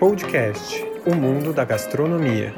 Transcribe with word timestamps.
Podcast 0.00 0.82
O 1.04 1.14
Mundo 1.14 1.52
da 1.52 1.62
Gastronomia. 1.62 2.54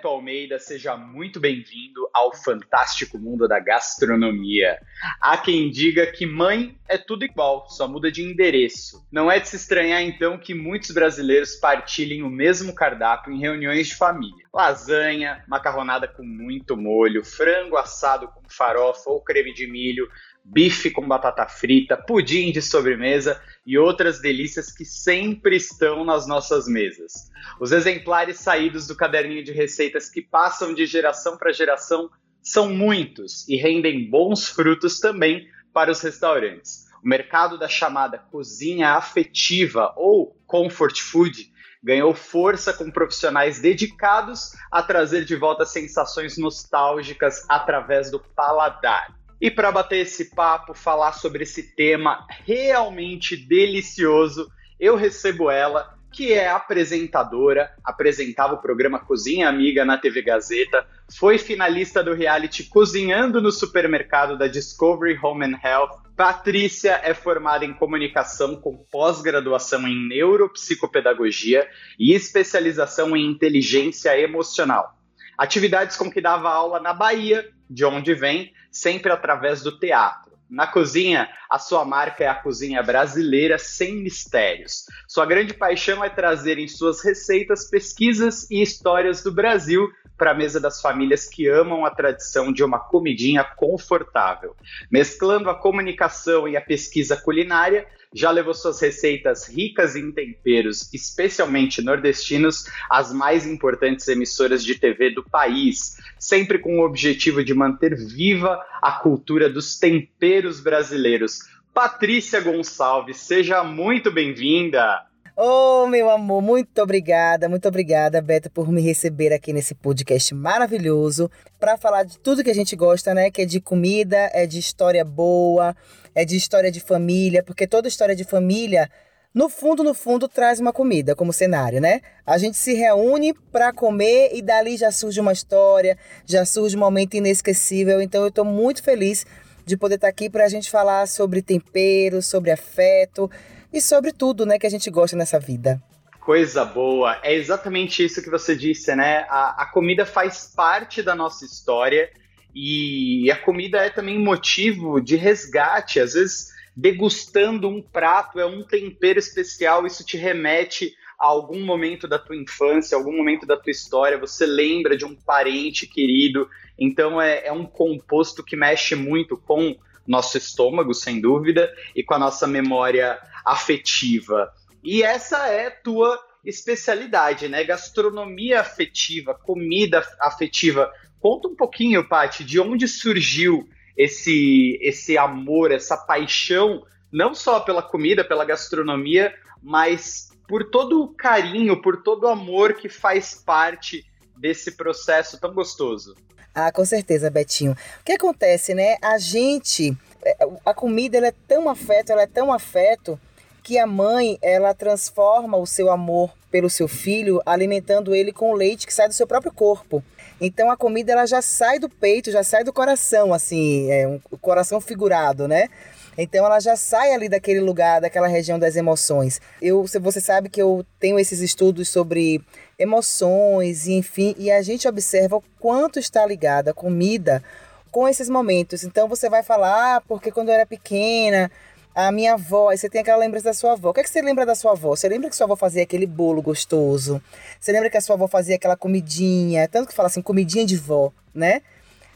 Beto 0.00 0.08
Almeida, 0.08 0.58
seja 0.58 0.96
muito 0.96 1.38
bem-vindo 1.38 2.08
ao 2.14 2.34
fantástico 2.34 3.18
mundo 3.18 3.46
da 3.46 3.60
gastronomia. 3.60 4.80
Há 5.20 5.36
quem 5.36 5.70
diga 5.70 6.06
que 6.06 6.24
mãe 6.24 6.74
é 6.88 6.96
tudo 6.96 7.22
igual, 7.22 7.68
só 7.68 7.86
muda 7.86 8.10
de 8.10 8.22
endereço. 8.22 9.06
Não 9.12 9.30
é 9.30 9.38
de 9.38 9.46
se 9.46 9.56
estranhar 9.56 10.00
então 10.00 10.38
que 10.38 10.54
muitos 10.54 10.90
brasileiros 10.92 11.54
partilhem 11.56 12.22
o 12.22 12.30
mesmo 12.30 12.74
cardápio 12.74 13.30
em 13.30 13.38
reuniões 13.38 13.88
de 13.88 13.94
família. 13.94 14.46
Lasanha, 14.54 15.44
macarronada 15.46 16.08
com 16.08 16.24
muito 16.24 16.78
molho, 16.78 17.22
frango 17.22 17.76
assado 17.76 18.26
com 18.28 18.40
farofa 18.48 19.10
ou 19.10 19.22
creme 19.22 19.52
de 19.52 19.70
milho, 19.70 20.08
bife 20.44 20.90
com 20.90 21.06
batata 21.06 21.46
frita, 21.46 21.96
pudim 21.96 22.50
de 22.52 22.60
sobremesa 22.60 23.40
e 23.66 23.78
outras 23.78 24.20
delícias 24.20 24.72
que 24.72 24.84
sempre 24.84 25.56
estão 25.56 26.04
nas 26.04 26.26
nossas 26.26 26.66
mesas. 26.66 27.30
Os 27.60 27.72
exemplares 27.72 28.38
saídos 28.38 28.86
do 28.86 28.96
caderninho 28.96 29.44
de 29.44 29.52
receitas 29.52 30.10
que 30.10 30.22
passam 30.22 30.74
de 30.74 30.86
geração 30.86 31.36
para 31.36 31.52
geração 31.52 32.10
são 32.42 32.72
muitos 32.72 33.46
e 33.48 33.56
rendem 33.56 34.08
bons 34.08 34.48
frutos 34.48 34.98
também 34.98 35.46
para 35.72 35.90
os 35.90 36.00
restaurantes. 36.00 36.86
O 37.02 37.08
mercado 37.08 37.58
da 37.58 37.68
chamada 37.68 38.18
cozinha 38.18 38.90
afetiva 38.90 39.92
ou 39.96 40.36
comfort 40.46 40.98
food 41.00 41.50
ganhou 41.82 42.14
força 42.14 42.72
com 42.74 42.90
profissionais 42.90 43.58
dedicados 43.58 44.52
a 44.70 44.82
trazer 44.82 45.24
de 45.24 45.34
volta 45.34 45.64
sensações 45.64 46.36
nostálgicas 46.36 47.44
através 47.48 48.10
do 48.10 48.20
paladar. 48.20 49.19
E 49.40 49.50
para 49.50 49.72
bater 49.72 50.00
esse 50.00 50.34
papo, 50.34 50.74
falar 50.74 51.12
sobre 51.12 51.44
esse 51.44 51.74
tema 51.74 52.26
realmente 52.44 53.36
delicioso, 53.36 54.50
eu 54.78 54.96
recebo 54.96 55.50
ela, 55.50 55.94
que 56.12 56.32
é 56.32 56.50
apresentadora, 56.50 57.70
apresentava 57.82 58.54
o 58.54 58.60
programa 58.60 58.98
Cozinha 58.98 59.48
Amiga 59.48 59.84
na 59.84 59.96
TV 59.96 60.20
Gazeta, 60.22 60.86
foi 61.16 61.38
finalista 61.38 62.02
do 62.02 62.12
reality 62.12 62.64
Cozinhando 62.64 63.40
no 63.40 63.50
Supermercado 63.50 64.36
da 64.36 64.46
Discovery 64.46 65.18
Home 65.22 65.46
and 65.46 65.58
Health. 65.64 66.02
Patrícia 66.16 67.00
é 67.02 67.14
formada 67.14 67.64
em 67.64 67.72
comunicação 67.72 68.56
com 68.56 68.76
pós-graduação 68.90 69.88
em 69.88 70.06
neuropsicopedagogia 70.06 71.66
e 71.98 72.12
especialização 72.12 73.16
em 73.16 73.26
inteligência 73.26 74.18
emocional. 74.18 74.98
Atividades 75.38 75.96
com 75.96 76.10
que 76.10 76.20
dava 76.20 76.50
aula 76.50 76.80
na 76.80 76.92
Bahia, 76.92 77.48
de 77.70 77.84
onde 77.84 78.12
vem, 78.12 78.52
sempre 78.70 79.12
através 79.12 79.62
do 79.62 79.78
teatro. 79.78 80.30
Na 80.50 80.66
cozinha, 80.66 81.30
a 81.48 81.60
sua 81.60 81.84
marca 81.84 82.24
é 82.24 82.26
a 82.26 82.34
cozinha 82.34 82.82
brasileira 82.82 83.56
sem 83.56 84.02
mistérios. 84.02 84.84
Sua 85.06 85.24
grande 85.24 85.54
paixão 85.54 86.02
é 86.02 86.08
trazer 86.08 86.58
em 86.58 86.66
suas 86.66 87.04
receitas 87.04 87.70
pesquisas 87.70 88.50
e 88.50 88.60
histórias 88.60 89.22
do 89.22 89.30
Brasil 89.30 89.88
para 90.20 90.32
a 90.32 90.34
mesa 90.34 90.60
das 90.60 90.82
famílias 90.82 91.26
que 91.26 91.48
amam 91.48 91.86
a 91.86 91.90
tradição 91.90 92.52
de 92.52 92.62
uma 92.62 92.78
comidinha 92.78 93.42
confortável. 93.42 94.54
Mesclando 94.90 95.48
a 95.48 95.54
comunicação 95.54 96.46
e 96.46 96.58
a 96.58 96.60
pesquisa 96.60 97.16
culinária, 97.16 97.86
já 98.12 98.30
levou 98.30 98.52
suas 98.52 98.78
receitas 98.82 99.48
ricas 99.48 99.96
em 99.96 100.12
temperos, 100.12 100.92
especialmente 100.92 101.80
nordestinos, 101.80 102.66
às 102.90 103.14
mais 103.14 103.46
importantes 103.46 104.06
emissoras 104.08 104.62
de 104.62 104.74
TV 104.74 105.08
do 105.08 105.24
país, 105.24 105.96
sempre 106.18 106.58
com 106.58 106.80
o 106.80 106.84
objetivo 106.84 107.42
de 107.42 107.54
manter 107.54 107.96
viva 107.96 108.62
a 108.82 108.92
cultura 108.92 109.48
dos 109.48 109.78
temperos 109.78 110.60
brasileiros. 110.60 111.38
Patrícia 111.72 112.42
Gonçalves, 112.42 113.16
seja 113.16 113.64
muito 113.64 114.10
bem-vinda! 114.10 115.09
Oh, 115.42 115.86
meu 115.86 116.10
amor, 116.10 116.42
muito 116.42 116.82
obrigada, 116.82 117.48
muito 117.48 117.66
obrigada, 117.66 118.20
Beto, 118.20 118.50
por 118.50 118.70
me 118.70 118.82
receber 118.82 119.32
aqui 119.32 119.54
nesse 119.54 119.74
podcast 119.74 120.34
maravilhoso 120.34 121.30
para 121.58 121.78
falar 121.78 122.02
de 122.02 122.18
tudo 122.18 122.44
que 122.44 122.50
a 122.50 122.54
gente 122.54 122.76
gosta, 122.76 123.14
né? 123.14 123.30
Que 123.30 123.40
é 123.40 123.44
de 123.46 123.58
comida, 123.58 124.30
é 124.34 124.46
de 124.46 124.58
história 124.58 125.02
boa, 125.02 125.74
é 126.14 126.26
de 126.26 126.36
história 126.36 126.70
de 126.70 126.78
família, 126.78 127.42
porque 127.42 127.66
toda 127.66 127.88
história 127.88 128.14
de 128.14 128.22
família, 128.22 128.90
no 129.32 129.48
fundo, 129.48 129.82
no 129.82 129.94
fundo, 129.94 130.28
traz 130.28 130.60
uma 130.60 130.74
comida 130.74 131.16
como 131.16 131.32
cenário, 131.32 131.80
né? 131.80 132.02
A 132.26 132.36
gente 132.36 132.58
se 132.58 132.74
reúne 132.74 133.32
para 133.50 133.72
comer 133.72 134.32
e 134.34 134.42
dali 134.42 134.76
já 134.76 134.92
surge 134.92 135.20
uma 135.20 135.32
história, 135.32 135.96
já 136.26 136.44
surge 136.44 136.76
um 136.76 136.80
momento 136.80 137.14
inesquecível. 137.14 138.02
Então 138.02 138.20
eu 138.20 138.28
estou 138.28 138.44
muito 138.44 138.82
feliz 138.82 139.24
de 139.64 139.74
poder 139.74 139.94
estar 139.94 140.08
tá 140.08 140.10
aqui 140.10 140.28
para 140.28 140.44
a 140.44 140.48
gente 140.50 140.70
falar 140.70 141.08
sobre 141.08 141.40
tempero, 141.40 142.20
sobre 142.20 142.50
afeto 142.50 143.30
e 143.72 143.80
sobre 143.80 144.12
tudo, 144.12 144.44
né, 144.44 144.58
que 144.58 144.66
a 144.66 144.70
gente 144.70 144.90
gosta 144.90 145.16
nessa 145.16 145.38
vida. 145.38 145.80
Coisa 146.20 146.64
boa. 146.64 147.18
É 147.22 147.34
exatamente 147.34 148.04
isso 148.04 148.22
que 148.22 148.30
você 148.30 148.54
disse, 148.54 148.94
né? 148.94 149.26
A, 149.28 149.62
a 149.62 149.66
comida 149.66 150.04
faz 150.04 150.52
parte 150.54 151.02
da 151.02 151.14
nossa 151.14 151.44
história 151.44 152.10
e 152.54 153.30
a 153.30 153.36
comida 153.36 153.78
é 153.78 153.90
também 153.90 154.18
motivo 154.18 155.00
de 155.00 155.16
resgate. 155.16 155.98
Às 155.98 156.14
vezes, 156.14 156.52
degustando 156.76 157.68
um 157.68 157.82
prato, 157.82 158.38
é 158.38 158.46
um 158.46 158.62
tempero 158.62 159.18
especial, 159.18 159.86
isso 159.86 160.04
te 160.04 160.16
remete 160.16 160.94
a 161.18 161.26
algum 161.26 161.64
momento 161.64 162.08
da 162.08 162.18
tua 162.18 162.36
infância, 162.36 162.96
algum 162.96 163.16
momento 163.16 163.46
da 163.46 163.56
tua 163.56 163.70
história, 163.70 164.18
você 164.18 164.46
lembra 164.46 164.96
de 164.96 165.04
um 165.04 165.14
parente 165.14 165.86
querido. 165.86 166.48
Então, 166.78 167.20
é, 167.20 167.46
é 167.46 167.52
um 167.52 167.66
composto 167.66 168.42
que 168.42 168.56
mexe 168.56 168.94
muito 168.94 169.36
com 169.36 169.76
nosso 170.06 170.36
estômago, 170.36 170.94
sem 170.94 171.20
dúvida, 171.20 171.72
e 171.94 172.02
com 172.02 172.14
a 172.14 172.18
nossa 172.18 172.46
memória 172.46 173.18
afetiva. 173.44 174.52
E 174.82 175.02
essa 175.02 175.46
é 175.48 175.70
tua 175.70 176.18
especialidade, 176.44 177.48
né? 177.48 177.64
Gastronomia 177.64 178.60
afetiva, 178.60 179.34
comida 179.34 180.02
afetiva. 180.20 180.90
Conta 181.20 181.48
um 181.48 181.54
pouquinho, 181.54 182.08
Paty, 182.08 182.44
de 182.44 182.58
onde 182.58 182.88
surgiu 182.88 183.68
esse, 183.96 184.78
esse 184.80 185.18
amor, 185.18 185.70
essa 185.70 185.96
paixão, 185.96 186.82
não 187.12 187.34
só 187.34 187.60
pela 187.60 187.82
comida, 187.82 188.24
pela 188.24 188.44
gastronomia, 188.44 189.34
mas 189.62 190.30
por 190.48 190.70
todo 190.70 191.02
o 191.02 191.14
carinho, 191.14 191.80
por 191.80 192.02
todo 192.02 192.24
o 192.24 192.28
amor 192.28 192.74
que 192.74 192.88
faz 192.88 193.34
parte 193.34 194.04
desse 194.36 194.76
processo 194.76 195.38
tão 195.38 195.52
gostoso. 195.52 196.16
Ah, 196.54 196.72
com 196.72 196.84
certeza, 196.84 197.30
Betinho. 197.30 197.72
O 197.72 198.04
que 198.04 198.12
acontece, 198.12 198.74
né? 198.74 198.96
A 199.00 199.18
gente, 199.18 199.96
é, 200.24 200.36
a 200.64 200.74
comida 200.74 201.18
ela 201.18 201.28
é 201.28 201.34
tão 201.46 201.68
afeto, 201.68 202.10
ela 202.10 202.22
é 202.22 202.26
tão 202.26 202.52
afeto 202.52 203.18
que 203.62 203.78
a 203.78 203.86
mãe 203.86 204.38
ela 204.42 204.74
transforma 204.74 205.56
o 205.56 205.66
seu 205.66 205.90
amor 205.90 206.32
pelo 206.50 206.68
seu 206.68 206.88
filho 206.88 207.40
alimentando 207.46 208.14
ele 208.14 208.32
com 208.32 208.52
leite 208.52 208.86
que 208.86 208.92
sai 208.92 209.06
do 209.06 209.14
seu 209.14 209.26
próprio 209.26 209.52
corpo. 209.52 210.02
Então 210.40 210.70
a 210.70 210.76
comida 210.76 211.12
ela 211.12 211.26
já 211.26 211.40
sai 211.40 211.78
do 211.78 211.88
peito, 211.88 212.30
já 212.32 212.42
sai 212.42 212.64
do 212.64 212.72
coração, 212.72 213.32
assim, 213.32 213.90
é 213.90 214.08
um 214.08 214.18
coração 214.40 214.80
figurado, 214.80 215.46
né? 215.46 215.68
Então 216.16 216.44
ela 216.44 216.58
já 216.60 216.76
sai 216.76 217.12
ali 217.12 217.28
daquele 217.28 217.60
lugar, 217.60 218.00
daquela 218.00 218.26
região 218.26 218.58
das 218.58 218.74
emoções. 218.76 219.40
Eu, 219.60 219.84
você 220.00 220.20
sabe 220.20 220.48
que 220.48 220.60
eu 220.60 220.84
tenho 220.98 221.18
esses 221.18 221.40
estudos 221.40 221.88
sobre 221.88 222.42
emoções, 222.80 223.86
enfim, 223.86 224.34
e 224.38 224.50
a 224.50 224.62
gente 224.62 224.88
observa 224.88 225.36
o 225.36 225.44
quanto 225.60 225.98
está 225.98 226.24
ligada 226.24 226.70
a 226.70 226.74
comida 226.74 227.44
com 227.90 228.08
esses 228.08 228.30
momentos. 228.30 228.82
Então 228.82 229.06
você 229.06 229.28
vai 229.28 229.42
falar, 229.42 229.96
ah, 229.96 230.00
porque 230.00 230.32
quando 230.32 230.48
eu 230.48 230.54
era 230.54 230.64
pequena, 230.64 231.50
a 231.94 232.10
minha 232.10 232.34
avó, 232.34 232.70
aí 232.70 232.78
você 232.78 232.88
tem 232.88 233.02
aquela 233.02 233.18
lembrança 233.18 233.44
da 233.44 233.52
sua 233.52 233.72
avó. 233.72 233.90
O 233.90 233.92
que, 233.92 234.00
é 234.00 234.02
que 234.02 234.08
você 234.08 234.22
lembra 234.22 234.46
da 234.46 234.54
sua 234.54 234.72
avó? 234.72 234.96
Você 234.96 235.08
lembra 235.10 235.28
que 235.28 235.36
sua 235.36 235.44
avó 235.44 235.56
fazia 235.56 235.82
aquele 235.82 236.06
bolo 236.06 236.40
gostoso? 236.40 237.22
Você 237.60 237.70
lembra 237.70 237.90
que 237.90 237.98
a 237.98 238.00
sua 238.00 238.14
avó 238.14 238.26
fazia 238.26 238.56
aquela 238.56 238.76
comidinha? 238.76 239.68
Tanto 239.68 239.88
que 239.88 239.94
fala 239.94 240.06
assim, 240.06 240.22
comidinha 240.22 240.64
de 240.64 240.78
vó, 240.78 241.12
né? 241.34 241.60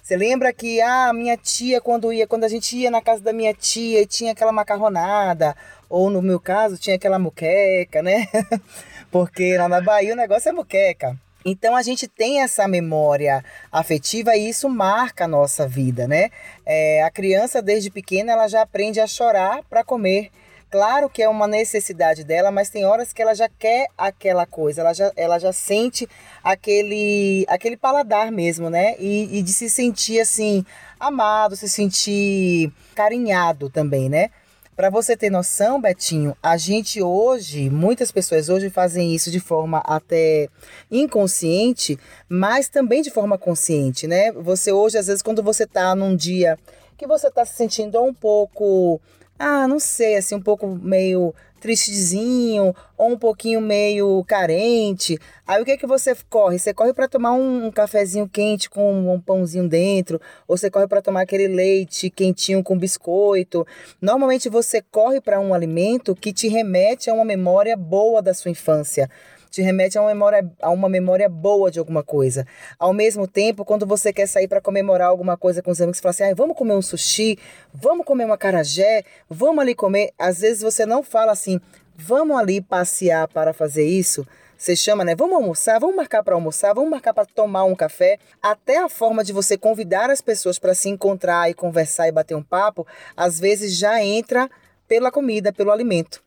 Você 0.02 0.16
lembra 0.16 0.52
que 0.52 0.80
ah, 0.80 1.12
minha 1.12 1.36
tia, 1.36 1.80
quando 1.80 2.12
ia, 2.12 2.26
quando 2.26 2.44
a 2.44 2.48
gente 2.48 2.76
ia 2.76 2.90
na 2.90 3.00
casa 3.00 3.22
da 3.22 3.32
minha 3.32 3.54
tia 3.54 4.06
tinha 4.06 4.32
aquela 4.32 4.52
macarronada, 4.52 5.56
ou 5.94 6.10
no 6.10 6.20
meu 6.20 6.40
caso, 6.40 6.76
tinha 6.76 6.96
aquela 6.96 7.20
muqueca, 7.20 8.02
né? 8.02 8.26
Porque 9.12 9.56
lá 9.56 9.68
na 9.68 9.80
Bahia 9.80 10.12
o 10.12 10.16
negócio 10.16 10.48
é 10.48 10.52
muqueca. 10.52 11.16
Então 11.44 11.76
a 11.76 11.82
gente 11.82 12.08
tem 12.08 12.40
essa 12.40 12.66
memória 12.66 13.44
afetiva 13.70 14.34
e 14.34 14.48
isso 14.48 14.68
marca 14.68 15.24
a 15.24 15.28
nossa 15.28 15.68
vida, 15.68 16.08
né? 16.08 16.30
É, 16.66 17.04
a 17.04 17.10
criança 17.12 17.62
desde 17.62 17.90
pequena 17.90 18.32
ela 18.32 18.48
já 18.48 18.62
aprende 18.62 18.98
a 18.98 19.06
chorar 19.06 19.62
para 19.70 19.84
comer. 19.84 20.30
Claro 20.68 21.08
que 21.08 21.22
é 21.22 21.28
uma 21.28 21.46
necessidade 21.46 22.24
dela, 22.24 22.50
mas 22.50 22.70
tem 22.70 22.84
horas 22.84 23.12
que 23.12 23.22
ela 23.22 23.34
já 23.34 23.48
quer 23.48 23.86
aquela 23.96 24.46
coisa, 24.46 24.80
ela 24.80 24.92
já, 24.92 25.12
ela 25.14 25.38
já 25.38 25.52
sente 25.52 26.08
aquele, 26.42 27.44
aquele 27.46 27.76
paladar 27.76 28.32
mesmo, 28.32 28.68
né? 28.68 28.96
E, 28.98 29.38
e 29.38 29.42
de 29.42 29.52
se 29.52 29.70
sentir 29.70 30.18
assim, 30.18 30.66
amado, 30.98 31.54
se 31.54 31.68
sentir 31.68 32.72
carinhado 32.96 33.70
também, 33.70 34.08
né? 34.08 34.30
Para 34.76 34.90
você 34.90 35.16
ter 35.16 35.30
noção, 35.30 35.80
Betinho, 35.80 36.36
a 36.42 36.56
gente 36.56 37.00
hoje, 37.00 37.70
muitas 37.70 38.10
pessoas 38.10 38.48
hoje 38.48 38.70
fazem 38.70 39.14
isso 39.14 39.30
de 39.30 39.38
forma 39.38 39.78
até 39.78 40.48
inconsciente, 40.90 41.96
mas 42.28 42.68
também 42.68 43.00
de 43.00 43.10
forma 43.10 43.38
consciente, 43.38 44.08
né? 44.08 44.32
Você 44.32 44.72
hoje, 44.72 44.98
às 44.98 45.06
vezes, 45.06 45.22
quando 45.22 45.44
você 45.44 45.64
tá 45.64 45.94
num 45.94 46.16
dia 46.16 46.58
que 46.96 47.06
você 47.06 47.30
tá 47.30 47.44
se 47.44 47.54
sentindo 47.54 48.02
um 48.02 48.12
pouco 48.12 49.00
ah, 49.38 49.66
não 49.66 49.78
sei, 49.78 50.16
assim, 50.16 50.34
um 50.34 50.42
pouco 50.42 50.66
meio 50.66 51.34
tristezinho 51.64 52.76
ou 52.94 53.12
um 53.12 53.16
pouquinho 53.16 53.58
meio 53.58 54.22
carente. 54.24 55.18
Aí 55.46 55.62
o 55.62 55.64
que 55.64 55.70
é 55.70 55.76
que 55.78 55.86
você 55.86 56.14
corre? 56.28 56.58
Você 56.58 56.74
corre 56.74 56.92
para 56.92 57.08
tomar 57.08 57.32
um, 57.32 57.66
um, 57.66 57.70
cafezinho 57.70 58.28
quente 58.28 58.68
com 58.68 59.14
um 59.14 59.18
pãozinho 59.18 59.66
dentro, 59.66 60.20
ou 60.46 60.58
você 60.58 60.70
corre 60.70 60.86
para 60.86 61.00
tomar 61.00 61.22
aquele 61.22 61.48
leite 61.48 62.10
quentinho 62.10 62.62
com 62.62 62.76
biscoito. 62.76 63.66
Normalmente 63.98 64.50
você 64.50 64.82
corre 64.82 65.22
para 65.22 65.40
um 65.40 65.54
alimento 65.54 66.14
que 66.14 66.34
te 66.34 66.48
remete 66.48 67.08
a 67.08 67.14
uma 67.14 67.24
memória 67.24 67.78
boa 67.78 68.20
da 68.20 68.34
sua 68.34 68.50
infância 68.50 69.08
te 69.54 69.62
remete 69.62 69.96
a 69.96 70.02
uma 70.02 70.08
memória, 70.08 70.50
a 70.60 70.70
uma 70.70 70.88
memória 70.88 71.28
boa 71.28 71.70
de 71.70 71.78
alguma 71.78 72.02
coisa. 72.02 72.46
Ao 72.78 72.92
mesmo 72.92 73.26
tempo, 73.26 73.64
quando 73.64 73.86
você 73.86 74.12
quer 74.12 74.26
sair 74.26 74.48
para 74.48 74.60
comemorar 74.60 75.08
alguma 75.08 75.36
coisa 75.36 75.62
com 75.62 75.70
os 75.70 75.80
amigos, 75.80 75.98
você 75.98 76.02
fala 76.02 76.10
assim: 76.10 76.24
ah, 76.24 76.34
vamos 76.34 76.56
comer 76.56 76.74
um 76.74 76.82
sushi, 76.82 77.38
vamos 77.72 78.04
comer 78.04 78.24
uma 78.24 78.36
carajé, 78.36 79.04
vamos 79.30 79.60
ali 79.60 79.74
comer. 79.74 80.12
Às 80.18 80.40
vezes 80.40 80.62
você 80.62 80.84
não 80.84 81.02
fala 81.02 81.32
assim, 81.32 81.60
vamos 81.96 82.36
ali 82.36 82.60
passear 82.60 83.28
para 83.28 83.52
fazer 83.52 83.86
isso. 83.86 84.26
Você 84.56 84.74
chama, 84.74 85.04
né? 85.04 85.14
Vamos 85.14 85.36
almoçar, 85.36 85.78
vamos 85.78 85.96
marcar 85.96 86.22
para 86.22 86.34
almoçar, 86.34 86.74
vamos 86.74 86.90
marcar 86.90 87.12
para 87.12 87.26
tomar 87.26 87.64
um 87.64 87.74
café. 87.74 88.18
Até 88.42 88.78
a 88.78 88.88
forma 88.88 89.22
de 89.22 89.32
você 89.32 89.58
convidar 89.58 90.10
as 90.10 90.20
pessoas 90.20 90.58
para 90.58 90.74
se 90.74 90.88
encontrar 90.88 91.50
e 91.50 91.54
conversar 91.54 92.08
e 92.08 92.12
bater 92.12 92.34
um 92.34 92.42
papo, 92.42 92.86
às 93.16 93.38
vezes 93.38 93.76
já 93.76 94.02
entra 94.02 94.48
pela 94.88 95.10
comida, 95.12 95.52
pelo 95.52 95.70
alimento. 95.70 96.22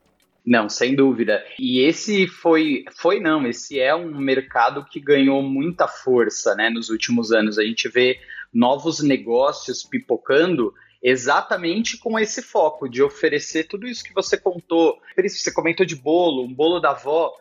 Não, 0.48 0.70
sem 0.70 0.96
dúvida. 0.96 1.44
E 1.60 1.82
esse 1.82 2.26
foi, 2.26 2.86
foi 2.96 3.20
não, 3.20 3.46
esse 3.46 3.82
é 3.82 3.94
um 3.94 4.18
mercado 4.18 4.86
que 4.86 4.98
ganhou 4.98 5.44
muita 5.44 5.90
força, 5.90 6.56
né, 6.56 6.70
nos 6.70 6.90
últimos 6.90 7.34
anos. 7.34 7.60
A 7.60 7.64
gente 7.64 7.90
vê 7.90 8.18
novos 8.54 9.04
negócios 9.04 9.84
pipocando 9.84 10.74
exatamente 11.04 11.98
com 11.98 12.18
esse 12.18 12.42
foco 12.42 12.88
de 12.88 13.04
oferecer 13.04 13.66
tudo 13.66 13.86
isso 13.86 14.06
que 14.06 14.14
você 14.14 14.38
contou. 14.38 14.98
Por 15.14 15.26
isso 15.26 15.38
você 15.44 15.52
comentou 15.52 15.86
de 15.86 15.98
bolo, 15.98 16.46
um 16.46 16.54
bolo 16.54 16.80
da 16.80 16.92
avó. 16.92 17.34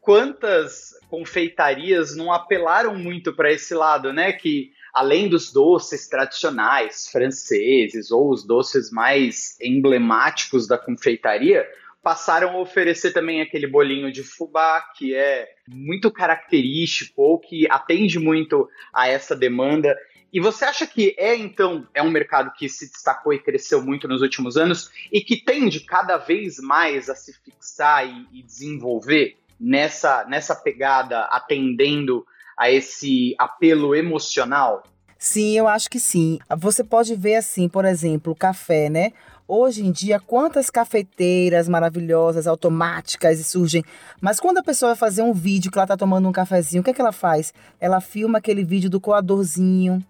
Quantas 0.00 0.94
confeitarias 1.10 2.14
não 2.14 2.32
apelaram 2.32 2.94
muito 2.94 3.32
para 3.32 3.50
esse 3.50 3.74
lado, 3.74 4.12
né? 4.12 4.32
Que 4.32 4.70
além 4.94 5.28
dos 5.28 5.52
doces 5.52 6.06
tradicionais 6.06 7.08
franceses 7.08 8.12
ou 8.12 8.30
os 8.30 8.46
doces 8.46 8.92
mais 8.92 9.56
emblemáticos 9.60 10.68
da 10.68 10.78
confeitaria, 10.78 11.66
passaram 12.02 12.50
a 12.50 12.60
oferecer 12.60 13.12
também 13.12 13.40
aquele 13.40 13.66
bolinho 13.66 14.10
de 14.10 14.22
fubá, 14.22 14.80
que 14.96 15.14
é 15.14 15.48
muito 15.68 16.10
característico 16.10 17.22
ou 17.22 17.38
que 17.38 17.66
atende 17.70 18.18
muito 18.18 18.68
a 18.92 19.08
essa 19.08 19.36
demanda. 19.36 19.96
E 20.32 20.40
você 20.40 20.64
acha 20.64 20.86
que 20.86 21.14
é 21.18 21.36
então 21.36 21.86
é 21.94 22.02
um 22.02 22.10
mercado 22.10 22.52
que 22.56 22.68
se 22.68 22.90
destacou 22.90 23.32
e 23.32 23.38
cresceu 23.38 23.82
muito 23.82 24.08
nos 24.08 24.22
últimos 24.22 24.56
anos 24.56 24.90
e 25.12 25.20
que 25.20 25.36
tende 25.36 25.80
cada 25.80 26.16
vez 26.16 26.58
mais 26.58 27.08
a 27.08 27.14
se 27.14 27.32
fixar 27.44 28.06
e, 28.06 28.26
e 28.32 28.42
desenvolver 28.42 29.36
nessa, 29.60 30.24
nessa 30.24 30.56
pegada, 30.56 31.20
atendendo 31.26 32.26
a 32.56 32.70
esse 32.70 33.34
apelo 33.38 33.94
emocional? 33.94 34.82
Sim, 35.18 35.56
eu 35.56 35.68
acho 35.68 35.88
que 35.88 36.00
sim. 36.00 36.40
Você 36.58 36.82
pode 36.82 37.14
ver 37.14 37.36
assim, 37.36 37.68
por 37.68 37.84
exemplo, 37.84 38.32
o 38.32 38.36
café, 38.36 38.90
né? 38.90 39.12
Hoje 39.46 39.84
em 39.84 39.90
dia, 39.90 40.20
quantas 40.20 40.70
cafeteiras 40.70 41.68
maravilhosas, 41.68 42.46
automáticas 42.46 43.44
surgem. 43.46 43.84
Mas 44.20 44.38
quando 44.38 44.58
a 44.58 44.62
pessoa 44.62 44.90
vai 44.90 44.96
fazer 44.98 45.22
um 45.22 45.32
vídeo 45.32 45.70
que 45.70 45.78
ela 45.78 45.86
tá 45.86 45.96
tomando 45.96 46.28
um 46.28 46.32
cafezinho, 46.32 46.80
o 46.80 46.84
que 46.84 46.90
é 46.90 46.94
que 46.94 47.00
ela 47.00 47.12
faz? 47.12 47.52
Ela 47.80 48.00
filma 48.00 48.38
aquele 48.38 48.64
vídeo 48.64 48.88
do 48.88 49.00
coadorzinho, 49.00 50.02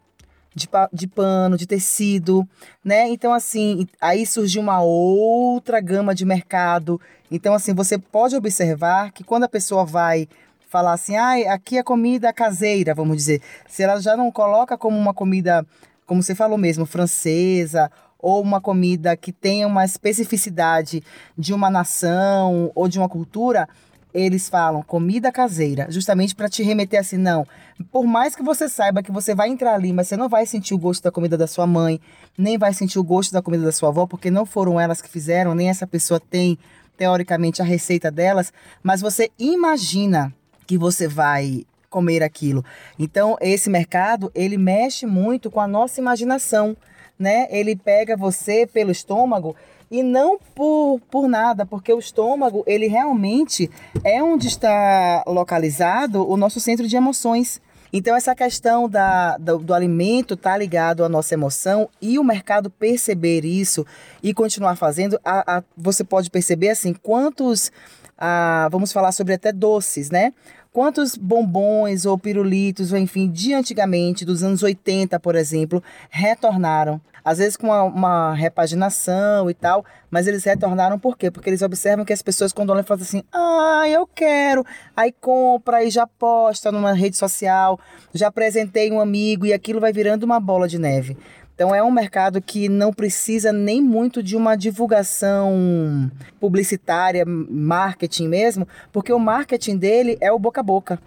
de, 0.54 0.68
de 0.92 1.06
pano, 1.06 1.56
de 1.56 1.66
tecido, 1.66 2.46
né? 2.84 3.08
Então, 3.08 3.32
assim, 3.32 3.86
aí 4.00 4.26
surgiu 4.26 4.60
uma 4.60 4.82
outra 4.82 5.80
gama 5.80 6.14
de 6.14 6.26
mercado. 6.26 7.00
Então, 7.30 7.54
assim, 7.54 7.72
você 7.74 7.98
pode 7.98 8.36
observar 8.36 9.12
que 9.12 9.24
quando 9.24 9.44
a 9.44 9.48
pessoa 9.48 9.84
vai 9.84 10.28
falar 10.68 10.92
assim, 10.92 11.16
ah, 11.16 11.52
aqui 11.52 11.78
é 11.78 11.82
comida 11.82 12.32
caseira, 12.32 12.94
vamos 12.94 13.16
dizer, 13.16 13.42
se 13.68 13.82
ela 13.82 14.00
já 14.00 14.16
não 14.16 14.30
coloca 14.30 14.76
como 14.78 14.96
uma 14.96 15.12
comida, 15.12 15.66
como 16.06 16.22
você 16.22 16.34
falou 16.34 16.56
mesmo, 16.56 16.86
francesa 16.86 17.90
ou 18.22 18.40
uma 18.40 18.60
comida 18.60 19.16
que 19.16 19.32
tenha 19.32 19.66
uma 19.66 19.84
especificidade 19.84 21.02
de 21.36 21.52
uma 21.52 21.68
nação 21.68 22.70
ou 22.72 22.88
de 22.88 22.98
uma 22.98 23.08
cultura, 23.08 23.68
eles 24.14 24.48
falam 24.48 24.82
comida 24.82 25.32
caseira, 25.32 25.86
justamente 25.90 26.34
para 26.34 26.48
te 26.48 26.62
remeter 26.62 27.00
assim, 27.00 27.16
não. 27.16 27.46
Por 27.90 28.06
mais 28.06 28.36
que 28.36 28.42
você 28.42 28.68
saiba 28.68 29.02
que 29.02 29.10
você 29.10 29.34
vai 29.34 29.48
entrar 29.48 29.74
ali, 29.74 29.92
mas 29.92 30.06
você 30.06 30.16
não 30.16 30.28
vai 30.28 30.46
sentir 30.46 30.74
o 30.74 30.78
gosto 30.78 31.02
da 31.02 31.10
comida 31.10 31.36
da 31.36 31.46
sua 31.46 31.66
mãe, 31.66 32.00
nem 32.38 32.56
vai 32.56 32.72
sentir 32.72 32.98
o 32.98 33.04
gosto 33.04 33.32
da 33.32 33.42
comida 33.42 33.64
da 33.64 33.72
sua 33.72 33.88
avó, 33.88 34.06
porque 34.06 34.30
não 34.30 34.46
foram 34.46 34.78
elas 34.78 35.02
que 35.02 35.08
fizeram, 35.08 35.54
nem 35.54 35.68
essa 35.68 35.86
pessoa 35.86 36.20
tem 36.20 36.58
teoricamente 36.96 37.60
a 37.60 37.64
receita 37.64 38.10
delas, 38.10 38.52
mas 38.82 39.00
você 39.00 39.30
imagina 39.38 40.32
que 40.66 40.78
você 40.78 41.08
vai 41.08 41.64
comer 41.90 42.22
aquilo. 42.22 42.64
Então, 42.98 43.36
esse 43.40 43.68
mercado, 43.68 44.30
ele 44.34 44.56
mexe 44.56 45.06
muito 45.06 45.50
com 45.50 45.60
a 45.60 45.66
nossa 45.66 46.00
imaginação 46.00 46.76
né? 47.22 47.46
Ele 47.50 47.74
pega 47.76 48.16
você 48.16 48.66
pelo 48.66 48.90
estômago 48.90 49.56
e 49.90 50.02
não 50.02 50.38
por, 50.54 51.00
por 51.10 51.28
nada, 51.28 51.64
porque 51.64 51.92
o 51.92 51.98
estômago, 51.98 52.64
ele 52.66 52.86
realmente 52.88 53.70
é 54.02 54.22
onde 54.22 54.48
está 54.48 55.22
localizado 55.26 56.28
o 56.28 56.36
nosso 56.36 56.58
centro 56.58 56.88
de 56.88 56.96
emoções. 56.96 57.60
Então, 57.92 58.16
essa 58.16 58.34
questão 58.34 58.88
da, 58.88 59.36
do, 59.36 59.58
do 59.58 59.74
alimento 59.74 60.34
tá 60.34 60.56
ligado 60.56 61.04
à 61.04 61.10
nossa 61.10 61.34
emoção 61.34 61.90
e 62.00 62.18
o 62.18 62.24
mercado 62.24 62.70
perceber 62.70 63.44
isso 63.44 63.86
e 64.22 64.32
continuar 64.32 64.76
fazendo, 64.76 65.20
a, 65.22 65.58
a, 65.58 65.62
você 65.76 66.02
pode 66.02 66.30
perceber 66.30 66.70
assim, 66.70 66.94
quantos, 66.94 67.70
a, 68.16 68.68
vamos 68.72 68.92
falar 68.92 69.12
sobre 69.12 69.34
até 69.34 69.52
doces, 69.52 70.10
né? 70.10 70.32
Quantos 70.72 71.16
bombons 71.16 72.06
ou 72.06 72.16
pirulitos, 72.16 72.92
ou 72.92 72.98
enfim, 72.98 73.30
de 73.30 73.52
antigamente, 73.52 74.24
dos 74.24 74.42
anos 74.42 74.62
80, 74.62 75.20
por 75.20 75.34
exemplo, 75.34 75.82
retornaram? 76.08 76.98
Às 77.22 77.38
vezes 77.38 77.58
com 77.58 77.66
uma, 77.66 77.82
uma 77.82 78.34
repaginação 78.34 79.50
e 79.50 79.54
tal, 79.54 79.84
mas 80.10 80.26
eles 80.26 80.42
retornaram 80.44 80.98
por 80.98 81.16
quê? 81.16 81.30
Porque 81.30 81.50
eles 81.50 81.60
observam 81.60 82.06
que 82.06 82.12
as 82.12 82.22
pessoas, 82.22 82.54
quando 82.54 82.70
olham, 82.70 82.82
falam 82.82 83.02
assim: 83.02 83.22
ah, 83.30 83.84
eu 83.86 84.06
quero. 84.06 84.64
Aí 84.96 85.12
compra 85.12 85.84
e 85.84 85.90
já 85.90 86.06
posta 86.06 86.72
numa 86.72 86.94
rede 86.94 87.18
social, 87.18 87.78
já 88.14 88.28
apresentei 88.28 88.90
um 88.90 88.98
amigo 88.98 89.44
e 89.44 89.52
aquilo 89.52 89.78
vai 89.78 89.92
virando 89.92 90.24
uma 90.24 90.40
bola 90.40 90.66
de 90.66 90.78
neve. 90.78 91.18
Então 91.54 91.74
é 91.74 91.82
um 91.82 91.90
mercado 91.90 92.40
que 92.40 92.68
não 92.68 92.92
precisa 92.92 93.52
nem 93.52 93.80
muito 93.82 94.22
de 94.22 94.36
uma 94.36 94.56
divulgação 94.56 96.10
publicitária, 96.40 97.24
marketing 97.26 98.28
mesmo, 98.28 98.66
porque 98.90 99.12
o 99.12 99.18
marketing 99.18 99.76
dele 99.76 100.16
é 100.20 100.32
o 100.32 100.38
boca 100.38 100.60
a 100.60 100.64
boca. 100.64 100.98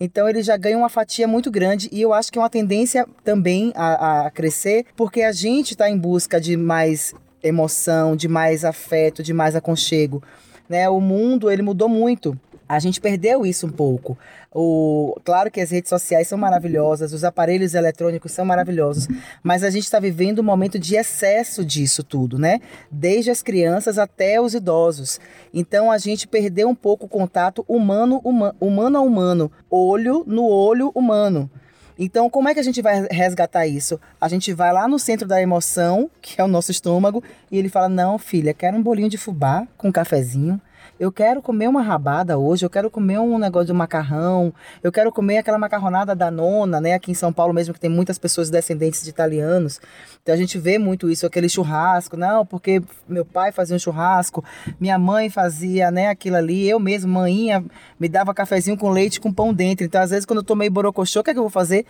Então 0.00 0.28
ele 0.28 0.42
já 0.42 0.56
ganha 0.56 0.76
uma 0.76 0.88
fatia 0.88 1.28
muito 1.28 1.50
grande 1.50 1.88
e 1.92 2.02
eu 2.02 2.12
acho 2.12 2.32
que 2.32 2.38
é 2.38 2.42
uma 2.42 2.50
tendência 2.50 3.06
também 3.22 3.72
a, 3.76 4.26
a 4.26 4.30
crescer, 4.30 4.84
porque 4.96 5.22
a 5.22 5.30
gente 5.30 5.72
está 5.72 5.88
em 5.88 5.96
busca 5.96 6.40
de 6.40 6.56
mais 6.56 7.14
emoção, 7.42 8.16
de 8.16 8.26
mais 8.26 8.64
afeto, 8.64 9.22
de 9.22 9.32
mais 9.32 9.54
aconchego. 9.54 10.22
Né? 10.68 10.88
O 10.88 11.00
mundo 11.00 11.50
ele 11.50 11.62
mudou 11.62 11.88
muito. 11.88 12.38
A 12.72 12.78
gente 12.78 13.02
perdeu 13.02 13.44
isso 13.44 13.66
um 13.66 13.70
pouco. 13.70 14.16
O, 14.50 15.14
claro 15.24 15.50
que 15.50 15.60
as 15.60 15.70
redes 15.70 15.90
sociais 15.90 16.26
são 16.26 16.38
maravilhosas, 16.38 17.12
os 17.12 17.22
aparelhos 17.22 17.74
eletrônicos 17.74 18.32
são 18.32 18.46
maravilhosos, 18.46 19.08
mas 19.42 19.62
a 19.62 19.68
gente 19.68 19.84
está 19.84 20.00
vivendo 20.00 20.38
um 20.38 20.42
momento 20.42 20.78
de 20.78 20.96
excesso 20.96 21.66
disso 21.66 22.02
tudo, 22.02 22.38
né? 22.38 22.60
Desde 22.90 23.30
as 23.30 23.42
crianças 23.42 23.98
até 23.98 24.40
os 24.40 24.54
idosos. 24.54 25.20
Então 25.52 25.90
a 25.90 25.98
gente 25.98 26.26
perdeu 26.26 26.66
um 26.66 26.74
pouco 26.74 27.04
o 27.04 27.08
contato 27.10 27.62
humano, 27.68 28.22
uma, 28.24 28.56
humano 28.58 28.96
a 28.96 29.02
humano, 29.02 29.52
olho 29.70 30.24
no 30.26 30.46
olho 30.46 30.90
humano. 30.94 31.50
Então, 31.98 32.30
como 32.30 32.48
é 32.48 32.54
que 32.54 32.60
a 32.60 32.64
gente 32.64 32.80
vai 32.80 33.06
resgatar 33.10 33.66
isso? 33.66 34.00
A 34.18 34.28
gente 34.28 34.50
vai 34.54 34.72
lá 34.72 34.88
no 34.88 34.98
centro 34.98 35.28
da 35.28 35.42
emoção, 35.42 36.10
que 36.22 36.40
é 36.40 36.44
o 36.44 36.48
nosso 36.48 36.70
estômago, 36.70 37.22
e 37.50 37.58
ele 37.58 37.68
fala: 37.68 37.90
Não, 37.90 38.16
filha, 38.16 38.54
quero 38.54 38.78
um 38.78 38.82
bolinho 38.82 39.10
de 39.10 39.18
fubá 39.18 39.68
com 39.76 39.88
um 39.88 39.92
cafezinho 39.92 40.58
Eu 41.02 41.10
quero 41.10 41.42
comer 41.42 41.66
uma 41.66 41.82
rabada 41.82 42.38
hoje, 42.38 42.64
eu 42.64 42.70
quero 42.70 42.88
comer 42.88 43.18
um 43.18 43.36
negócio 43.36 43.66
de 43.66 43.72
macarrão, 43.72 44.54
eu 44.84 44.92
quero 44.92 45.10
comer 45.10 45.38
aquela 45.38 45.58
macarronada 45.58 46.14
da 46.14 46.30
nona, 46.30 46.80
né? 46.80 46.94
Aqui 46.94 47.10
em 47.10 47.14
São 47.14 47.32
Paulo 47.32 47.52
mesmo, 47.52 47.74
que 47.74 47.80
tem 47.80 47.90
muitas 47.90 48.18
pessoas 48.18 48.50
descendentes 48.50 49.02
de 49.02 49.10
italianos. 49.10 49.80
Então 50.22 50.32
a 50.32 50.38
gente 50.38 50.56
vê 50.60 50.78
muito 50.78 51.10
isso, 51.10 51.26
aquele 51.26 51.48
churrasco. 51.48 52.16
Não, 52.16 52.46
porque 52.46 52.80
meu 53.08 53.24
pai 53.24 53.50
fazia 53.50 53.74
um 53.74 53.80
churrasco, 53.80 54.44
minha 54.78 54.96
mãe 54.96 55.28
fazia, 55.28 55.90
né, 55.90 56.06
aquilo 56.06 56.36
ali. 56.36 56.68
Eu 56.68 56.78
mesmo, 56.78 57.12
manhinha, 57.12 57.64
me 57.98 58.08
dava 58.08 58.32
cafezinho 58.32 58.78
com 58.78 58.88
leite 58.88 59.20
com 59.20 59.32
pão 59.32 59.52
dentro. 59.52 59.84
Então 59.84 60.00
às 60.00 60.10
vezes 60.10 60.24
quando 60.24 60.38
eu 60.38 60.44
tomei 60.44 60.70
borocochô, 60.70 61.18
o 61.18 61.24
que, 61.24 61.30
é 61.30 61.32
que 61.32 61.38
eu 61.40 61.42
vou 61.42 61.50
fazer? 61.50 61.84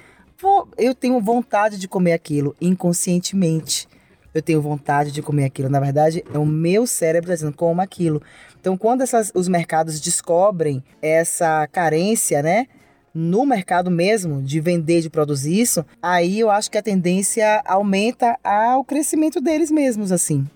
Eu 0.78 0.95
tenho 0.95 1.21
vontade 1.21 1.76
de 1.76 1.87
comer 1.87 2.14
aquilo 2.14 2.57
inconscientemente 2.59 3.87
eu 4.34 4.42
tenho 4.42 4.60
vontade 4.60 5.12
de 5.12 5.22
comer 5.22 5.44
aquilo. 5.44 5.68
Na 5.68 5.80
verdade, 5.80 6.24
é 6.32 6.38
o 6.38 6.46
meu 6.46 6.86
cérebro 6.86 7.30
dizendo 7.30 7.56
coma 7.56 7.82
aquilo. 7.82 8.22
Então, 8.60 8.76
quando 8.76 9.02
essas, 9.02 9.32
os 9.34 9.48
mercados 9.48 10.00
descobrem 10.00 10.82
essa 11.00 11.66
carência, 11.66 12.42
né? 12.42 12.66
No 13.14 13.44
mercado 13.44 13.90
mesmo, 13.90 14.42
de 14.42 14.58
vender, 14.58 15.02
de 15.02 15.10
produzir 15.10 15.60
isso, 15.60 15.84
aí 16.00 16.40
eu 16.40 16.50
acho 16.50 16.70
que 16.70 16.78
a 16.78 16.82
tendência 16.82 17.62
aumenta 17.66 18.38
ao 18.42 18.82
crescimento 18.84 19.38
deles 19.38 19.70
mesmos, 19.70 20.10
assim. 20.10 20.46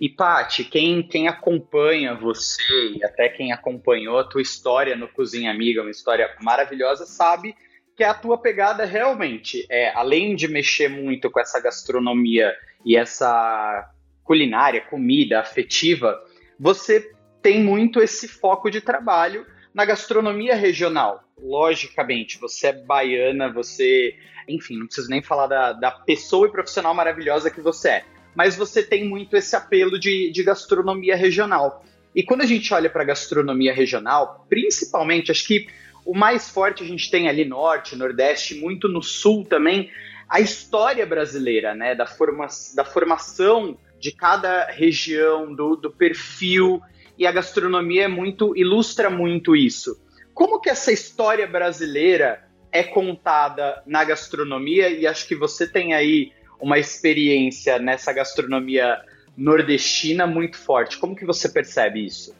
E 0.00 0.08
Pati, 0.08 0.64
quem, 0.64 1.02
quem 1.02 1.28
acompanha 1.28 2.14
você 2.14 2.92
e 2.96 3.04
até 3.04 3.28
quem 3.28 3.52
acompanhou 3.52 4.18
a 4.18 4.24
tua 4.24 4.42
história 4.42 4.96
no 4.96 5.08
Cozinha 5.08 5.50
Amiga, 5.50 5.82
uma 5.82 5.90
história 5.90 6.30
maravilhosa, 6.40 7.04
sabe 7.06 7.54
que 7.96 8.04
a 8.04 8.12
tua 8.12 8.36
pegada 8.36 8.84
realmente 8.84 9.66
é, 9.70 9.90
além 9.94 10.36
de 10.36 10.46
mexer 10.46 10.88
muito 10.88 11.30
com 11.30 11.40
essa 11.40 11.58
gastronomia 11.58 12.54
e 12.84 12.96
essa 12.96 13.90
culinária, 14.22 14.82
comida 14.82 15.40
afetiva, 15.40 16.20
você 16.60 17.10
tem 17.40 17.62
muito 17.62 18.00
esse 18.00 18.28
foco 18.28 18.70
de 18.70 18.80
trabalho 18.80 19.46
na 19.72 19.84
gastronomia 19.84 20.54
regional. 20.54 21.22
Logicamente, 21.38 22.38
você 22.38 22.68
é 22.68 22.72
baiana, 22.72 23.52
você. 23.52 24.14
Enfim, 24.48 24.78
não 24.78 24.86
preciso 24.86 25.08
nem 25.08 25.22
falar 25.22 25.46
da, 25.46 25.72
da 25.72 25.90
pessoa 25.90 26.48
e 26.48 26.52
profissional 26.52 26.94
maravilhosa 26.94 27.50
que 27.50 27.60
você 27.60 27.88
é. 27.88 28.04
Mas 28.34 28.56
você 28.56 28.82
tem 28.82 29.08
muito 29.08 29.36
esse 29.36 29.56
apelo 29.56 29.98
de, 29.98 30.30
de 30.30 30.42
gastronomia 30.42 31.16
regional. 31.16 31.84
E 32.14 32.22
quando 32.22 32.42
a 32.42 32.46
gente 32.46 32.72
olha 32.72 32.88
para 32.88 33.02
a 33.02 33.06
gastronomia 33.06 33.72
regional, 33.72 34.46
principalmente, 34.48 35.30
acho 35.30 35.46
que 35.46 35.66
o 36.06 36.16
mais 36.16 36.48
forte 36.48 36.84
a 36.84 36.86
gente 36.86 37.10
tem 37.10 37.28
ali 37.28 37.44
norte, 37.44 37.96
nordeste, 37.96 38.54
muito 38.54 38.88
no 38.88 39.02
sul 39.02 39.44
também, 39.44 39.90
a 40.28 40.40
história 40.40 41.04
brasileira, 41.04 41.74
né, 41.74 41.94
da, 41.94 42.06
forma, 42.06 42.46
da 42.74 42.84
formação 42.84 43.76
de 43.98 44.12
cada 44.12 44.66
região, 44.66 45.52
do, 45.52 45.74
do 45.74 45.90
perfil, 45.90 46.80
e 47.18 47.26
a 47.26 47.32
gastronomia 47.32 48.04
é 48.04 48.08
muito 48.08 48.56
ilustra 48.56 49.10
muito 49.10 49.56
isso. 49.56 50.00
Como 50.32 50.60
que 50.60 50.70
essa 50.70 50.92
história 50.92 51.46
brasileira 51.46 52.44
é 52.70 52.82
contada 52.82 53.82
na 53.86 54.04
gastronomia? 54.04 54.90
E 54.90 55.06
acho 55.06 55.26
que 55.26 55.34
você 55.34 55.66
tem 55.66 55.94
aí 55.94 56.32
uma 56.60 56.78
experiência 56.78 57.78
nessa 57.78 58.12
gastronomia 58.12 59.00
nordestina 59.36 60.26
muito 60.26 60.58
forte. 60.58 60.98
Como 60.98 61.16
que 61.16 61.24
você 61.24 61.48
percebe 61.48 62.04
isso? 62.04 62.34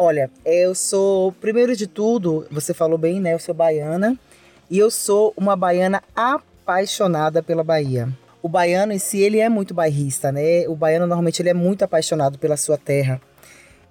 Olha, 0.00 0.30
eu 0.44 0.76
sou, 0.76 1.32
primeiro 1.32 1.74
de 1.74 1.88
tudo, 1.88 2.46
você 2.52 2.72
falou 2.72 2.96
bem, 2.96 3.18
né? 3.18 3.34
Eu 3.34 3.38
sou 3.40 3.52
baiana 3.52 4.16
e 4.70 4.78
eu 4.78 4.92
sou 4.92 5.34
uma 5.36 5.56
baiana 5.56 6.00
apaixonada 6.14 7.42
pela 7.42 7.64
Bahia. 7.64 8.08
O 8.40 8.48
baiano 8.48 8.92
em 8.92 8.98
si, 9.00 9.18
ele 9.18 9.40
é 9.40 9.48
muito 9.48 9.74
bairrista, 9.74 10.30
né? 10.30 10.68
O 10.68 10.76
baiano 10.76 11.04
normalmente 11.04 11.42
ele 11.42 11.48
é 11.48 11.54
muito 11.54 11.82
apaixonado 11.82 12.38
pela 12.38 12.56
sua 12.56 12.78
terra. 12.78 13.20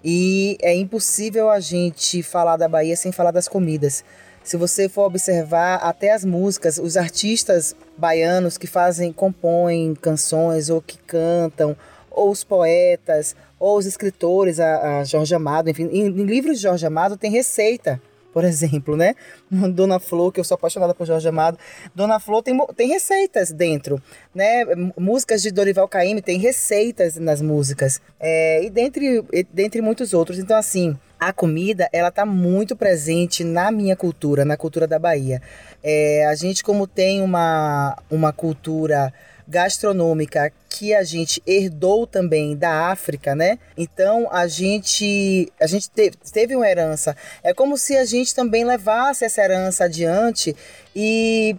E 0.01 0.57
é 0.61 0.73
impossível 0.73 1.49
a 1.49 1.59
gente 1.59 2.23
falar 2.23 2.55
da 2.55 2.69
Bahia 2.69 2.95
sem 2.95 3.11
falar 3.11 3.31
das 3.31 3.49
comidas. 3.49 4.05
Se 4.45 4.55
você 4.55 4.87
for 4.87 5.07
observar 5.07 5.75
até 5.83 6.13
as 6.13 6.23
músicas, 6.23 6.77
os 6.77 6.95
artistas 6.95 7.75
baianos 7.97 8.57
que 8.57 8.65
fazem, 8.65 9.11
compõem 9.11 9.93
canções 9.93 10.69
ou 10.69 10.81
que 10.81 10.97
cantam, 10.99 11.75
ou 12.17 12.31
os 12.31 12.43
poetas, 12.43 13.35
ou 13.59 13.77
os 13.77 13.85
escritores, 13.85 14.59
a, 14.59 14.99
a 14.99 15.03
Jorge 15.03 15.35
Amado, 15.35 15.69
enfim, 15.69 15.89
em, 15.91 16.07
em 16.07 16.23
livros 16.23 16.57
de 16.57 16.63
Jorge 16.63 16.85
Amado 16.85 17.17
tem 17.17 17.31
receita 17.31 18.01
por 18.37 18.43
exemplo, 18.43 18.95
né? 18.95 19.15
Dona 19.73 19.99
Flor, 19.99 20.31
que 20.31 20.39
eu 20.39 20.43
sou 20.43 20.53
apaixonada 20.53 20.93
por 20.93 21.07
Jorge 21.07 21.27
Amado. 21.27 21.57
Dona 21.95 22.19
Flor 22.19 22.43
tem, 22.43 22.55
tem 22.75 22.87
receitas 22.87 23.51
dentro, 23.51 23.99
né? 24.35 24.63
Músicas 24.95 25.41
de 25.41 25.49
Dorival 25.49 25.87
Caymmi 25.87 26.21
tem 26.21 26.37
receitas 26.37 27.15
nas 27.15 27.41
músicas. 27.41 27.99
É, 28.19 28.63
e 28.63 28.69
dentre, 28.69 29.25
dentre 29.51 29.81
muitos 29.81 30.13
outros. 30.13 30.37
Então, 30.37 30.55
assim, 30.55 30.95
a 31.19 31.33
comida, 31.33 31.89
ela 31.91 32.11
tá 32.11 32.27
muito 32.27 32.75
presente 32.75 33.43
na 33.43 33.71
minha 33.71 33.95
cultura, 33.95 34.45
na 34.45 34.55
cultura 34.55 34.85
da 34.85 34.99
Bahia. 34.99 35.41
É, 35.81 36.27
a 36.27 36.35
gente, 36.35 36.63
como 36.63 36.85
tem 36.85 37.23
uma, 37.23 37.97
uma 38.07 38.31
cultura 38.31 39.11
gastronômica 39.47 40.51
que 40.69 40.93
a 40.93 41.03
gente 41.03 41.41
herdou 41.47 42.05
também 42.05 42.55
da 42.55 42.89
África, 42.91 43.33
né? 43.33 43.57
Então 43.77 44.27
a 44.31 44.47
gente 44.47 45.51
a 45.59 45.65
gente 45.65 45.89
teve, 45.89 46.17
teve 46.31 46.55
uma 46.55 46.69
herança. 46.69 47.15
É 47.41 47.53
como 47.53 47.77
se 47.77 47.95
a 47.95 48.05
gente 48.05 48.35
também 48.35 48.65
levasse 48.65 49.23
essa 49.23 49.41
herança 49.41 49.85
adiante 49.85 50.55
e 50.95 51.55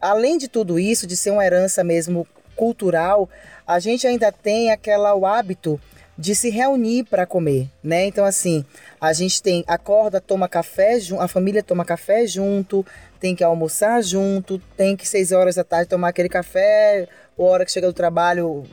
além 0.00 0.36
de 0.36 0.48
tudo 0.48 0.78
isso, 0.78 1.06
de 1.06 1.16
ser 1.16 1.30
uma 1.30 1.44
herança 1.44 1.82
mesmo 1.82 2.26
cultural, 2.54 3.28
a 3.66 3.78
gente 3.78 4.06
ainda 4.06 4.30
tem 4.30 4.70
aquela 4.70 5.14
o 5.14 5.24
hábito 5.24 5.80
de 6.16 6.34
se 6.34 6.50
reunir 6.50 7.04
para 7.04 7.24
comer, 7.24 7.70
né? 7.82 8.04
Então 8.04 8.26
assim, 8.26 8.62
a 9.00 9.14
gente 9.14 9.42
tem 9.42 9.64
acorda, 9.66 10.20
toma 10.20 10.46
café, 10.46 10.98
a 11.18 11.26
família 11.26 11.62
toma 11.62 11.82
café 11.82 12.26
junto, 12.26 12.84
tem 13.18 13.34
que 13.34 13.42
almoçar 13.42 14.02
junto, 14.02 14.58
tem 14.76 14.94
que 14.94 15.08
seis 15.08 15.32
horas 15.32 15.54
da 15.54 15.64
tarde 15.64 15.88
tomar 15.88 16.08
aquele 16.08 16.28
café, 16.28 17.08
ou 17.40 17.48
hora 17.48 17.64
que 17.64 17.72
chega 17.72 17.86
do 17.86 17.94
trabalho, 17.94 18.64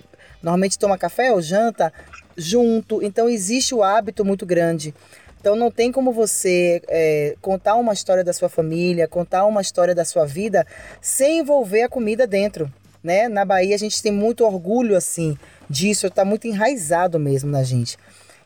normalmente 0.44 0.78
toma 0.78 0.98
café 0.98 1.32
ou 1.32 1.42
janta 1.42 1.92
junto. 2.36 3.02
Então 3.02 3.30
existe 3.30 3.74
o 3.74 3.82
hábito 3.82 4.26
muito 4.26 4.46
grande. 4.46 4.94
Então 5.40 5.56
não 5.56 5.72
tem 5.72 5.90
como 5.90 6.12
você 6.12 6.82
é, 6.90 7.38
contar 7.42 7.76
uma 7.76 7.94
história 7.94 8.26
da 8.26 8.34
sua 8.34 8.50
família, 8.50 9.08
contar 9.08 9.46
uma 9.46 9.62
história 9.62 9.96
da 9.96 10.04
sua 10.04 10.26
vida 10.26 10.68
sem 11.00 11.40
envolver 11.40 11.84
a 11.84 11.90
comida 11.90 12.28
dentro. 12.28 12.70
Né? 13.02 13.30
Na 13.30 13.46
Bahia 13.46 13.74
a 13.74 13.80
gente 13.80 14.04
tem 14.04 14.12
muito 14.12 14.44
orgulho 14.44 14.98
assim 14.98 15.38
disso, 15.70 16.08
está 16.08 16.26
muito 16.26 16.46
enraizado 16.46 17.18
mesmo 17.18 17.50
na 17.50 17.64
gente. 17.64 17.98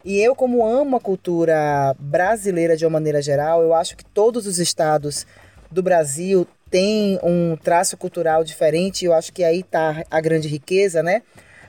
E 0.06 0.20
eu, 0.20 0.36
como 0.36 0.64
amo 0.64 0.98
a 0.98 1.00
cultura 1.00 1.96
brasileira 1.98 2.78
de 2.78 2.86
uma 2.86 2.92
maneira 2.92 3.24
geral, 3.24 3.64
eu 3.64 3.74
acho 3.74 3.98
que 3.98 4.06
todos 4.06 4.46
os 4.46 4.60
estados 4.60 5.26
do 5.72 5.82
Brasil 5.82 6.48
têm 6.72 7.20
um 7.22 7.58
traço 7.58 7.98
cultural 7.98 8.44
diferente, 8.44 9.06
eu 9.06 9.14
acho 9.14 9.34
que 9.34 9.44
aí 9.44 9.60
está 9.60 10.04
a 10.10 10.22
grande 10.22 10.48
riqueza, 10.48 11.04
né? 11.04 11.22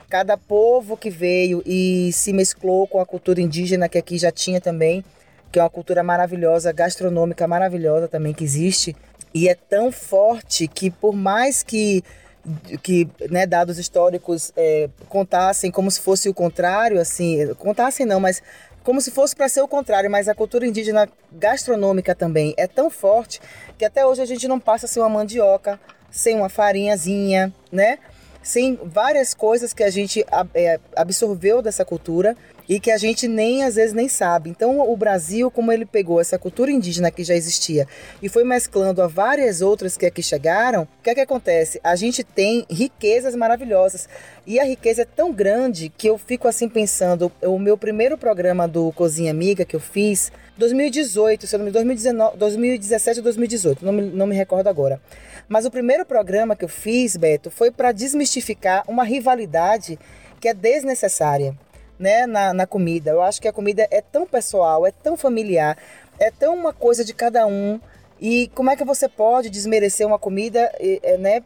Cada 0.09 0.37
povo 0.37 0.95
que 0.95 1.09
veio 1.09 1.61
e 1.65 2.11
se 2.13 2.31
mesclou 2.31 2.87
com 2.87 2.99
a 2.99 3.05
cultura 3.05 3.41
indígena 3.41 3.89
que 3.89 3.97
aqui 3.97 4.17
já 4.17 4.31
tinha 4.31 4.61
também, 4.61 5.03
que 5.51 5.59
é 5.59 5.61
uma 5.61 5.69
cultura 5.69 6.01
maravilhosa, 6.01 6.71
gastronômica 6.71 7.45
maravilhosa 7.47 8.07
também 8.07 8.33
que 8.33 8.43
existe, 8.43 8.95
e 9.33 9.49
é 9.49 9.55
tão 9.55 9.91
forte 9.91 10.67
que 10.67 10.89
por 10.89 11.13
mais 11.13 11.61
que 11.61 12.03
que 12.81 13.07
né, 13.29 13.45
dados 13.45 13.79
históricos 13.79 14.51
é, 14.57 14.89
contassem 15.07 15.71
como 15.71 15.89
se 15.89 16.01
fosse 16.01 16.27
o 16.27 16.33
contrário, 16.33 16.99
assim, 16.99 17.53
contassem 17.55 18.05
não, 18.05 18.19
mas 18.19 18.43
como 18.83 18.99
se 19.01 19.11
fosse 19.11 19.35
para 19.35 19.47
ser 19.47 19.61
o 19.61 19.67
contrário, 19.67 20.11
mas 20.11 20.27
a 20.27 20.35
cultura 20.35 20.67
indígena 20.67 21.09
gastronômica 21.31 22.13
também 22.13 22.53
é 22.57 22.67
tão 22.67 22.89
forte 22.89 23.39
que 23.77 23.85
até 23.85 24.05
hoje 24.05 24.21
a 24.21 24.25
gente 24.25 24.47
não 24.47 24.59
passa 24.59 24.87
sem 24.87 25.01
uma 25.01 25.09
mandioca, 25.09 25.79
sem 26.11 26.35
uma 26.35 26.49
farinhazinha, 26.49 27.53
né? 27.71 27.97
Sem 28.41 28.77
várias 28.83 29.33
coisas 29.33 29.73
que 29.73 29.83
a 29.83 29.89
gente 29.89 30.25
é, 30.53 30.79
absorveu 30.95 31.61
dessa 31.61 31.85
cultura 31.85 32.35
e 32.67 32.79
que 32.79 32.91
a 32.91 32.97
gente 32.97 33.27
nem 33.27 33.63
às 33.63 33.75
vezes 33.75 33.93
nem 33.93 34.07
sabe. 34.07 34.49
Então, 34.49 34.79
o 34.79 34.95
Brasil, 34.95 35.49
como 35.51 35.71
ele 35.71 35.85
pegou 35.85 36.19
essa 36.19 36.39
cultura 36.39 36.71
indígena 36.71 37.11
que 37.11 37.23
já 37.23 37.35
existia 37.35 37.87
e 38.21 38.29
foi 38.29 38.43
mesclando 38.43 39.01
a 39.01 39.07
várias 39.07 39.61
outras 39.61 39.97
que 39.97 40.05
aqui 40.05 40.23
chegaram, 40.23 40.83
o 40.83 41.03
que 41.03 41.09
é 41.09 41.15
que 41.15 41.21
acontece? 41.21 41.79
A 41.83 41.95
gente 41.95 42.23
tem 42.23 42.65
riquezas 42.69 43.35
maravilhosas. 43.35 44.07
E 44.45 44.59
a 44.59 44.65
riqueza 44.65 45.03
é 45.03 45.05
tão 45.05 45.31
grande 45.31 45.89
que 45.89 46.07
eu 46.07 46.17
fico 46.17 46.47
assim 46.47 46.67
pensando, 46.67 47.31
o 47.41 47.57
meu 47.57 47.77
primeiro 47.77 48.17
programa 48.17 48.67
do 48.67 48.91
Cozinha 48.91 49.31
Amiga 49.31 49.63
que 49.63 49.75
eu 49.75 49.79
fiz, 49.79 50.31
2018, 50.57 51.47
se 51.47 51.55
eu 51.55 51.59
não 51.59 51.65
me 51.65 51.71
2019, 51.71 52.37
2017 52.37 53.19
ou 53.19 53.23
2018, 53.23 53.85
não 53.85 53.93
me, 53.93 54.01
não 54.01 54.27
me 54.27 54.35
recordo 54.35 54.67
agora. 54.67 55.01
Mas 55.47 55.65
o 55.65 55.71
primeiro 55.71 56.05
programa 56.05 56.55
que 56.55 56.65
eu 56.65 56.69
fiz, 56.69 57.17
Beto, 57.17 57.49
foi 57.49 57.71
para 57.71 57.91
desmistificar 57.91 58.83
uma 58.87 59.03
rivalidade 59.03 59.97
que 60.39 60.47
é 60.47 60.53
desnecessária 60.53 61.55
né, 62.03 62.27
na, 62.27 62.53
na 62.53 62.67
comida. 62.67 63.11
Eu 63.11 63.21
acho 63.21 63.41
que 63.41 63.47
a 63.47 63.53
comida 63.53 63.87
é 63.89 64.01
tão 64.01 64.27
pessoal, 64.27 64.85
é 64.85 64.91
tão 64.91 65.15
familiar, 65.15 65.77
é 66.19 66.29
tão 66.29 66.53
uma 66.53 66.73
coisa 66.73 67.05
de 67.05 67.13
cada 67.13 67.47
um. 67.47 67.79
E 68.19 68.49
como 68.53 68.69
é 68.69 68.75
que 68.75 68.83
você 68.83 69.07
pode 69.07 69.49
desmerecer 69.49 70.05
uma 70.05 70.19
comida, 70.19 70.69
né, 71.19 71.41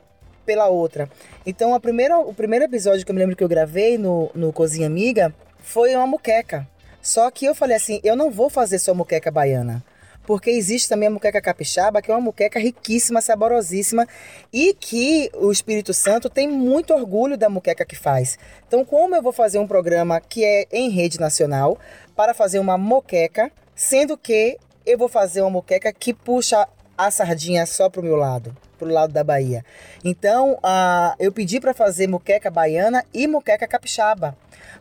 pela 0.45 0.67
outra? 0.67 1.09
Então, 1.45 1.75
a 1.75 1.79
primeira, 1.79 2.17
o 2.19 2.33
primeiro 2.33 2.65
episódio 2.65 3.05
que 3.05 3.11
eu 3.11 3.15
me 3.15 3.21
lembro 3.21 3.35
que 3.35 3.43
eu 3.43 3.47
gravei 3.47 3.97
no, 3.97 4.31
no 4.33 4.51
Cozinha 4.51 4.87
Amiga 4.87 5.33
foi 5.59 5.95
uma 5.95 6.07
muqueca. 6.07 6.67
Só 7.01 7.29
que 7.29 7.45
eu 7.45 7.53
falei 7.55 7.77
assim, 7.77 7.99
eu 8.03 8.15
não 8.15 8.31
vou 8.31 8.49
fazer 8.49 8.79
só 8.79 8.93
moqueca 8.93 9.31
baiana 9.31 9.83
porque 10.27 10.49
existe 10.49 10.89
também 10.89 11.07
a 11.07 11.11
muqueca 11.11 11.41
capixaba, 11.41 12.01
que 12.01 12.11
é 12.11 12.13
uma 12.13 12.19
muqueca 12.19 12.59
riquíssima, 12.59 13.21
saborosíssima 13.21 14.05
e 14.51 14.73
que 14.73 15.31
o 15.33 15.49
Espírito 15.49 15.93
Santo 15.93 16.29
tem 16.29 16.49
muito 16.49 16.93
orgulho 16.93 17.37
da 17.37 17.49
muqueca 17.49 17.85
que 17.85 17.95
faz. 17.95 18.37
Então, 18.67 18.83
como 18.83 19.15
eu 19.15 19.21
vou 19.21 19.31
fazer 19.31 19.57
um 19.57 19.65
programa 19.65 20.19
que 20.19 20.43
é 20.43 20.67
em 20.69 20.89
rede 20.89 21.17
nacional 21.17 21.79
para 22.13 22.33
fazer 22.33 22.59
uma 22.59 22.77
moqueca, 22.77 23.49
sendo 23.73 24.17
que 24.17 24.57
eu 24.85 24.97
vou 24.97 25.07
fazer 25.07 25.39
uma 25.41 25.49
moqueca 25.49 25.93
que 25.93 26.13
puxa 26.13 26.67
a 26.97 27.09
sardinha 27.09 27.65
só 27.65 27.89
para 27.89 28.01
o 28.01 28.03
meu 28.03 28.17
lado, 28.17 28.53
para 28.77 28.87
o 28.87 28.91
lado 28.91 29.11
da 29.11 29.23
Bahia. 29.23 29.65
Então, 30.03 30.53
uh, 30.53 31.15
eu 31.19 31.31
pedi 31.31 31.59
para 31.59 31.73
fazer 31.73 32.07
muqueca 32.07 32.49
baiana 32.49 33.03
e 33.13 33.27
muqueca 33.27 33.67
capixaba 33.67 34.35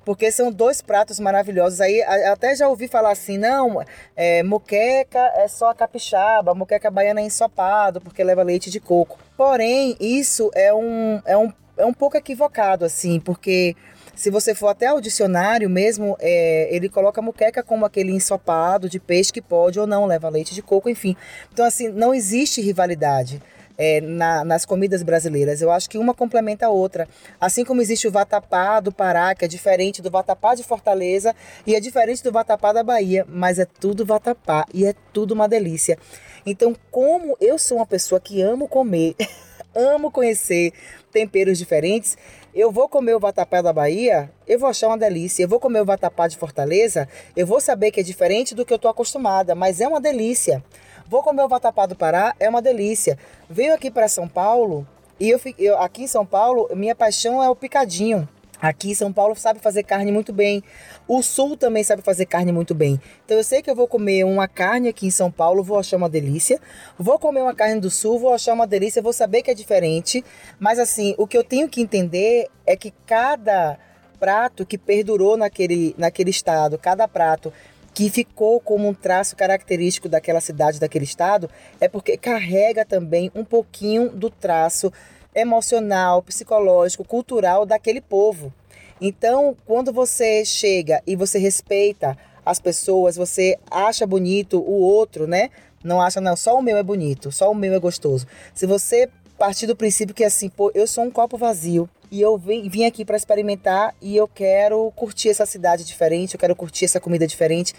porque 0.06 0.30
são 0.30 0.52
dois 0.52 0.80
pratos 0.80 1.18
maravilhosos. 1.18 1.80
Aí 1.80 2.00
até 2.00 2.54
já 2.54 2.68
ouvi 2.68 2.86
falar 2.86 3.10
assim, 3.10 3.36
não, 3.36 3.84
é, 4.14 4.40
moqueca 4.44 5.18
é 5.34 5.48
só 5.48 5.70
a 5.70 5.74
capixaba, 5.74 6.54
moqueca 6.54 6.88
baiana 6.92 7.20
é 7.20 7.24
ensopado, 7.24 8.00
porque 8.00 8.22
leva 8.22 8.44
leite 8.44 8.70
de 8.70 8.78
coco. 8.78 9.18
Porém, 9.36 9.96
isso 9.98 10.48
é 10.54 10.72
um, 10.72 11.20
é 11.24 11.36
um, 11.36 11.52
é 11.76 11.84
um 11.84 11.92
pouco 11.92 12.16
equivocado, 12.16 12.84
assim, 12.84 13.18
porque 13.18 13.74
se 14.14 14.30
você 14.30 14.54
for 14.54 14.68
até 14.68 14.86
ao 14.86 15.00
dicionário 15.00 15.68
mesmo, 15.68 16.16
é, 16.20 16.68
ele 16.70 16.88
coloca 16.88 17.20
muqueca 17.20 17.62
como 17.62 17.84
aquele 17.84 18.12
ensopado 18.12 18.88
de 18.88 19.00
peixe 19.00 19.32
que 19.32 19.42
pode 19.42 19.80
ou 19.80 19.88
não 19.88 20.06
leva 20.06 20.28
leite 20.28 20.54
de 20.54 20.62
coco, 20.62 20.88
enfim. 20.88 21.16
Então, 21.52 21.66
assim, 21.66 21.88
não 21.88 22.14
existe 22.14 22.60
rivalidade 22.60 23.42
é, 23.78 24.00
na, 24.00 24.44
nas 24.44 24.64
comidas 24.64 25.02
brasileiras. 25.02 25.60
Eu 25.60 25.70
acho 25.70 25.88
que 25.88 25.98
uma 25.98 26.14
complementa 26.14 26.66
a 26.66 26.70
outra. 26.70 27.08
Assim 27.40 27.64
como 27.64 27.80
existe 27.80 28.08
o 28.08 28.10
vatapá 28.10 28.80
do 28.80 28.92
Pará, 28.92 29.34
que 29.34 29.44
é 29.44 29.48
diferente 29.48 30.02
do 30.02 30.10
vatapá 30.10 30.54
de 30.54 30.62
Fortaleza 30.62 31.34
e 31.66 31.74
é 31.74 31.80
diferente 31.80 32.22
do 32.22 32.32
vatapá 32.32 32.72
da 32.72 32.82
Bahia, 32.82 33.26
mas 33.28 33.58
é 33.58 33.64
tudo 33.64 34.04
vatapá 34.04 34.64
e 34.72 34.86
é 34.86 34.94
tudo 35.12 35.32
uma 35.32 35.48
delícia. 35.48 35.98
Então, 36.44 36.76
como 36.90 37.36
eu 37.40 37.58
sou 37.58 37.78
uma 37.78 37.86
pessoa 37.86 38.20
que 38.20 38.40
amo 38.40 38.68
comer, 38.68 39.14
amo 39.74 40.10
conhecer 40.10 40.72
temperos 41.12 41.58
diferentes, 41.58 42.16
eu 42.54 42.72
vou 42.72 42.88
comer 42.88 43.14
o 43.14 43.20
vatapá 43.20 43.60
da 43.60 43.70
Bahia, 43.72 44.30
eu 44.46 44.58
vou 44.58 44.68
achar 44.70 44.88
uma 44.88 44.96
delícia. 44.96 45.42
Eu 45.42 45.48
vou 45.48 45.60
comer 45.60 45.82
o 45.82 45.84
vatapá 45.84 46.26
de 46.26 46.38
Fortaleza, 46.38 47.06
eu 47.36 47.46
vou 47.46 47.60
saber 47.60 47.90
que 47.90 48.00
é 48.00 48.02
diferente 48.02 48.54
do 48.54 48.64
que 48.64 48.72
eu 48.72 48.76
estou 48.76 48.90
acostumada, 48.90 49.54
mas 49.54 49.80
é 49.80 49.86
uma 49.86 50.00
delícia. 50.00 50.64
Vou 51.08 51.22
comer 51.22 51.42
o 51.42 51.48
vatapá 51.48 51.86
do 51.86 51.94
Pará, 51.94 52.34
é 52.40 52.48
uma 52.48 52.60
delícia. 52.60 53.16
Venho 53.48 53.72
aqui 53.72 53.92
para 53.92 54.08
São 54.08 54.26
Paulo 54.26 54.86
e 55.20 55.30
eu, 55.30 55.40
eu 55.56 55.78
aqui 55.78 56.02
em 56.02 56.06
São 56.08 56.26
Paulo, 56.26 56.68
minha 56.74 56.96
paixão 56.96 57.40
é 57.40 57.48
o 57.48 57.54
picadinho. 57.54 58.28
Aqui 58.60 58.90
em 58.90 58.94
São 58.94 59.12
Paulo 59.12 59.36
sabe 59.36 59.60
fazer 59.60 59.84
carne 59.84 60.10
muito 60.10 60.32
bem. 60.32 60.64
O 61.06 61.22
Sul 61.22 61.56
também 61.56 61.84
sabe 61.84 62.02
fazer 62.02 62.26
carne 62.26 62.50
muito 62.50 62.74
bem. 62.74 63.00
Então 63.24 63.36
eu 63.36 63.44
sei 63.44 63.62
que 63.62 63.70
eu 63.70 63.76
vou 63.76 63.86
comer 63.86 64.24
uma 64.24 64.48
carne 64.48 64.88
aqui 64.88 65.06
em 65.06 65.10
São 65.10 65.30
Paulo, 65.30 65.62
vou 65.62 65.78
achar 65.78 65.96
uma 65.96 66.08
delícia. 66.08 66.60
Vou 66.98 67.18
comer 67.18 67.42
uma 67.42 67.54
carne 67.54 67.80
do 67.80 67.90
Sul, 67.90 68.18
vou 68.18 68.32
achar 68.32 68.54
uma 68.54 68.66
delícia, 68.66 69.00
vou 69.00 69.12
saber 69.12 69.42
que 69.42 69.50
é 69.50 69.54
diferente. 69.54 70.24
Mas 70.58 70.78
assim, 70.78 71.14
o 71.18 71.26
que 71.26 71.36
eu 71.36 71.44
tenho 71.44 71.68
que 71.68 71.80
entender 71.82 72.48
é 72.66 72.74
que 72.76 72.92
cada 73.06 73.78
prato 74.18 74.64
que 74.64 74.78
perdurou 74.78 75.36
naquele, 75.36 75.94
naquele 75.98 76.30
estado, 76.30 76.78
cada 76.78 77.06
prato 77.06 77.52
que 77.96 78.10
ficou 78.10 78.60
como 78.60 78.86
um 78.86 78.92
traço 78.92 79.34
característico 79.34 80.06
daquela 80.06 80.38
cidade, 80.38 80.78
daquele 80.78 81.06
estado, 81.06 81.48
é 81.80 81.88
porque 81.88 82.18
carrega 82.18 82.84
também 82.84 83.32
um 83.34 83.42
pouquinho 83.42 84.10
do 84.10 84.28
traço 84.28 84.92
emocional, 85.34 86.22
psicológico, 86.22 87.02
cultural 87.02 87.64
daquele 87.64 88.02
povo. 88.02 88.52
Então, 89.00 89.56
quando 89.64 89.94
você 89.94 90.44
chega 90.44 91.02
e 91.06 91.16
você 91.16 91.38
respeita 91.38 92.18
as 92.44 92.60
pessoas, 92.60 93.16
você 93.16 93.58
acha 93.70 94.06
bonito 94.06 94.58
o 94.58 94.78
outro, 94.78 95.26
né? 95.26 95.48
Não 95.82 95.98
acha, 95.98 96.20
não, 96.20 96.36
só 96.36 96.58
o 96.58 96.62
meu 96.62 96.76
é 96.76 96.82
bonito, 96.82 97.32
só 97.32 97.50
o 97.50 97.54
meu 97.54 97.72
é 97.72 97.78
gostoso. 97.78 98.26
Se 98.52 98.66
você 98.66 99.08
partir 99.38 99.66
do 99.66 99.74
princípio 99.74 100.14
que 100.14 100.24
assim, 100.24 100.50
pô, 100.50 100.70
eu 100.74 100.86
sou 100.86 101.02
um 101.02 101.10
copo 101.10 101.38
vazio, 101.38 101.88
e 102.10 102.20
eu 102.20 102.36
vim, 102.36 102.68
vim 102.68 102.84
aqui 102.84 103.04
para 103.04 103.16
experimentar 103.16 103.94
e 104.00 104.16
eu 104.16 104.28
quero 104.28 104.92
curtir 104.96 105.28
essa 105.28 105.46
cidade 105.46 105.84
diferente, 105.84 106.34
eu 106.34 106.40
quero 106.40 106.56
curtir 106.56 106.84
essa 106.84 107.00
comida 107.00 107.26
diferente. 107.26 107.74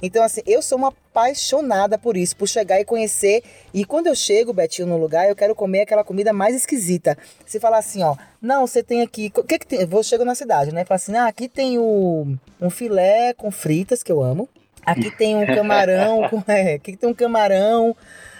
Então, 0.00 0.22
assim, 0.22 0.40
eu 0.46 0.62
sou 0.62 0.78
uma 0.78 0.88
apaixonada 0.88 1.98
por 1.98 2.16
isso, 2.16 2.36
por 2.36 2.48
chegar 2.48 2.80
e 2.80 2.84
conhecer. 2.84 3.42
E 3.74 3.84
quando 3.84 4.06
eu 4.06 4.14
chego, 4.14 4.52
Betinho, 4.52 4.86
no 4.86 4.96
lugar, 4.96 5.28
eu 5.28 5.34
quero 5.34 5.54
comer 5.54 5.82
aquela 5.82 6.04
comida 6.04 6.32
mais 6.32 6.54
esquisita. 6.54 7.18
Se 7.44 7.58
falar 7.58 7.78
assim, 7.78 8.02
ó, 8.02 8.14
não, 8.40 8.66
você 8.66 8.82
tem 8.82 9.02
aqui. 9.02 9.32
O 9.36 9.42
que 9.42 9.58
que 9.58 9.66
tem? 9.66 9.80
Eu 9.80 9.88
vou 9.88 10.02
chego 10.02 10.24
na 10.24 10.34
cidade, 10.34 10.72
né? 10.72 10.84
Fala 10.84 10.96
assim, 10.96 11.16
ah, 11.16 11.26
aqui 11.26 11.48
tem 11.48 11.78
o, 11.78 12.36
um 12.60 12.70
filé 12.70 13.34
com 13.34 13.50
fritas, 13.50 14.02
que 14.02 14.12
eu 14.12 14.22
amo. 14.22 14.48
Aqui 14.86 15.10
tem 15.10 15.36
um 15.36 15.46
camarão, 15.52 16.28
com, 16.28 16.42
é, 16.46 16.74
aqui 16.74 16.96
tem 16.96 17.08
um 17.08 17.14
camarão, 17.14 17.96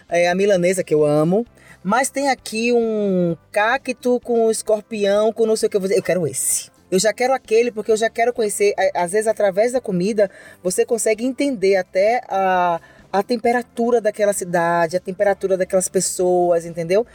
é, 0.08 0.28
a 0.28 0.34
milanesa, 0.34 0.84
que 0.84 0.94
eu 0.94 1.04
amo. 1.04 1.44
Mas 1.88 2.10
tem 2.10 2.28
aqui 2.28 2.70
um 2.70 3.34
cacto 3.50 4.20
com 4.20 4.50
escorpião, 4.50 5.32
com 5.32 5.46
não 5.46 5.56
sei 5.56 5.68
o 5.68 5.70
que. 5.70 5.76
Eu, 5.78 5.80
vou 5.80 5.88
dizer. 5.88 5.98
eu 5.98 6.02
quero 6.02 6.26
esse. 6.26 6.70
Eu 6.90 6.98
já 6.98 7.14
quero 7.14 7.32
aquele 7.32 7.70
porque 7.70 7.90
eu 7.90 7.96
já 7.96 8.10
quero 8.10 8.30
conhecer. 8.30 8.74
Às 8.94 9.12
vezes, 9.12 9.26
através 9.26 9.72
da 9.72 9.80
comida, 9.80 10.30
você 10.62 10.84
consegue 10.84 11.24
entender 11.24 11.76
até 11.76 12.20
a, 12.28 12.78
a 13.10 13.22
temperatura 13.22 14.02
daquela 14.02 14.34
cidade, 14.34 14.98
a 14.98 15.00
temperatura 15.00 15.56
daquelas 15.56 15.88
pessoas, 15.88 16.66
entendeu? 16.66 17.06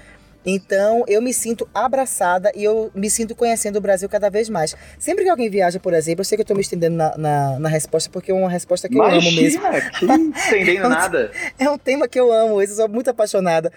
Então 0.46 1.04
eu 1.08 1.22
me 1.22 1.34
sinto 1.34 1.68
abraçada 1.74 2.52
e 2.56 2.64
eu 2.64 2.92
me 2.94 3.10
sinto 3.10 3.36
conhecendo 3.36 3.78
o 3.78 3.82
Brasil 3.82 4.10
cada 4.10 4.30
vez 4.30 4.50
mais. 4.50 4.76
Sempre 5.00 5.24
que 5.24 5.30
alguém 5.30 5.50
viaja, 5.50 5.80
por 5.80 5.94
exemplo, 5.94 6.22
eu 6.22 6.26
sei 6.26 6.36
que 6.36 6.42
eu 6.42 6.44
estou 6.44 6.56
me 6.56 6.62
estendendo 6.62 6.96
na, 6.96 7.18
na, 7.18 7.60
na, 7.60 7.70
resposta 7.70 8.10
porque 8.10 8.32
é 8.32 8.34
uma 8.34 8.50
resposta 8.50 8.88
que 8.90 8.96
Imagina, 8.96 9.24
eu 9.24 9.30
amo 9.30 9.42
mesmo. 9.42 9.62
Que 10.00 10.40
estendendo 10.40 10.80
é 10.84 10.86
um, 10.86 10.90
nada. 10.90 11.32
É 11.58 11.70
um 11.70 11.78
tema 11.78 12.08
que 12.08 12.20
eu 12.20 12.32
amo, 12.32 12.62
eu 12.62 12.68
sou 12.68 12.90
muito 12.90 13.10
apaixonada. 13.10 13.72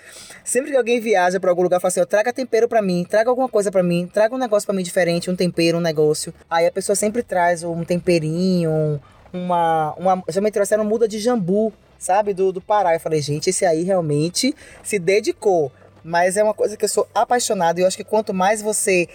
Sempre 0.44 0.72
que 0.72 0.76
alguém 0.76 1.00
viaja 1.00 1.38
para 1.38 1.50
algum 1.50 1.62
lugar, 1.62 1.80
fala 1.80 1.88
assim: 1.88 2.04
traga 2.06 2.32
tempero 2.32 2.68
para 2.68 2.82
mim, 2.82 3.06
traga 3.08 3.30
alguma 3.30 3.48
coisa 3.48 3.70
para 3.70 3.82
mim, 3.82 4.08
traga 4.12 4.34
um 4.34 4.38
negócio 4.38 4.66
para 4.66 4.74
mim 4.74 4.82
diferente, 4.82 5.30
um 5.30 5.36
tempero, 5.36 5.78
um 5.78 5.80
negócio. 5.80 6.34
Aí 6.50 6.66
a 6.66 6.72
pessoa 6.72 6.96
sempre 6.96 7.22
traz 7.22 7.62
um 7.62 7.84
temperinho, 7.84 9.00
uma. 9.32 9.94
uma 9.96 10.22
já 10.28 10.40
me 10.40 10.50
trouxeram 10.50 10.84
muda 10.84 11.06
de 11.06 11.18
jambu, 11.18 11.72
sabe? 11.98 12.34
Do, 12.34 12.52
do 12.52 12.60
Pará. 12.60 12.94
Eu 12.94 13.00
falei, 13.00 13.20
gente, 13.20 13.50
esse 13.50 13.64
aí 13.64 13.82
realmente 13.82 14.54
se 14.82 14.98
dedicou 14.98 15.70
mas 16.06 16.36
é 16.36 16.42
uma 16.42 16.54
coisa 16.54 16.76
que 16.76 16.84
eu 16.84 16.88
sou 16.88 17.08
apaixonada 17.12 17.80
e 17.80 17.82
eu 17.82 17.86
acho 17.86 17.96
que 17.96 18.04
quanto 18.04 18.32
mais 18.32 18.62
você 18.62 19.08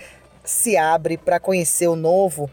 se 0.44 0.76
abre 0.76 1.18
para 1.18 1.40
conhecer 1.40 1.88
o 1.88 1.96
novo 1.96 2.50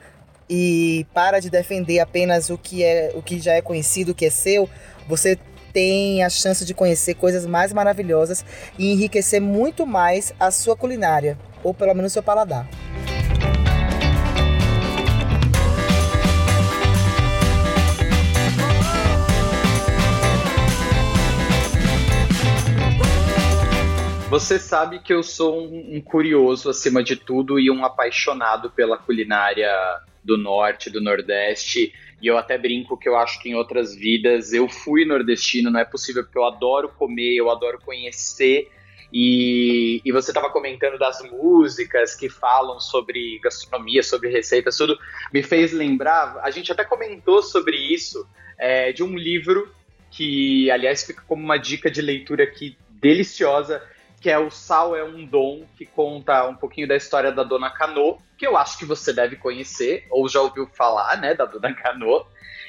e 0.48 1.04
para 1.12 1.40
de 1.40 1.50
defender 1.50 1.98
apenas 1.98 2.48
o 2.48 2.56
que 2.56 2.84
é 2.84 3.10
o 3.14 3.20
que 3.20 3.40
já 3.40 3.54
é 3.54 3.60
conhecido, 3.60 4.12
o 4.12 4.14
que 4.14 4.26
é 4.26 4.30
seu, 4.30 4.70
você 5.08 5.38
tem 5.72 6.22
a 6.22 6.30
chance 6.30 6.64
de 6.64 6.72
conhecer 6.72 7.14
coisas 7.14 7.44
mais 7.44 7.72
maravilhosas 7.72 8.44
e 8.78 8.92
enriquecer 8.92 9.40
muito 9.40 9.84
mais 9.84 10.32
a 10.38 10.50
sua 10.50 10.76
culinária, 10.76 11.36
ou 11.62 11.74
pelo 11.74 11.94
menos 11.94 12.12
o 12.12 12.14
seu 12.14 12.22
paladar. 12.22 12.66
Você 24.28 24.58
sabe 24.58 24.98
que 24.98 25.12
eu 25.12 25.22
sou 25.22 25.64
um, 25.64 26.02
curioso 26.02 26.68
acima 26.68 27.02
de 27.02 27.16
tudo 27.16 27.58
e 27.58 27.70
um 27.70 27.82
apaixonado 27.82 28.70
pela 28.70 28.98
culinária 28.98 29.72
do 30.22 30.36
norte, 30.36 30.90
do 30.90 31.00
nordeste. 31.00 31.94
E 32.20 32.26
eu 32.26 32.36
até 32.36 32.58
brinco 32.58 32.98
que 32.98 33.08
eu 33.08 33.16
acho 33.16 33.40
que 33.40 33.48
em 33.48 33.54
outras 33.54 33.96
vidas 33.96 34.52
eu 34.52 34.68
fui 34.68 35.06
nordestino, 35.06 35.70
não 35.70 35.80
é 35.80 35.84
possível, 35.84 36.24
porque 36.24 36.36
eu 36.36 36.44
adoro 36.44 36.90
comer, 36.90 37.36
eu 37.36 37.50
adoro 37.50 37.78
conhecer. 37.80 38.70
E, 39.10 40.02
e 40.04 40.12
você 40.12 40.30
estava 40.30 40.50
comentando 40.50 40.98
das 40.98 41.22
músicas 41.22 42.14
que 42.14 42.28
falam 42.28 42.78
sobre 42.78 43.38
gastronomia, 43.42 44.02
sobre 44.02 44.28
receitas, 44.28 44.76
tudo. 44.76 44.98
Me 45.32 45.42
fez 45.42 45.72
lembrar, 45.72 46.38
a 46.42 46.50
gente 46.50 46.70
até 46.70 46.84
comentou 46.84 47.42
sobre 47.42 47.78
isso, 47.78 48.28
é, 48.58 48.92
de 48.92 49.02
um 49.02 49.16
livro 49.16 49.72
que, 50.10 50.70
aliás, 50.70 51.02
fica 51.02 51.22
como 51.26 51.42
uma 51.42 51.56
dica 51.56 51.90
de 51.90 52.02
leitura 52.02 52.44
aqui 52.44 52.76
deliciosa, 52.90 53.82
que 54.20 54.30
é 54.30 54.38
O 54.38 54.50
Sal 54.50 54.96
é 54.96 55.04
um 55.04 55.24
Dom, 55.24 55.64
que 55.76 55.86
conta 55.86 56.46
um 56.48 56.54
pouquinho 56.54 56.88
da 56.88 56.96
história 56.96 57.30
da 57.30 57.42
Dona 57.42 57.70
Cano, 57.70 58.18
que 58.36 58.46
eu 58.46 58.56
acho 58.56 58.78
que 58.78 58.84
você 58.84 59.12
deve 59.12 59.36
conhecer, 59.36 60.06
ou 60.10 60.28
já 60.28 60.40
ouviu 60.40 60.66
falar, 60.66 61.20
né, 61.20 61.34
da 61.34 61.44
Dona 61.44 61.72
Cano. 61.74 62.24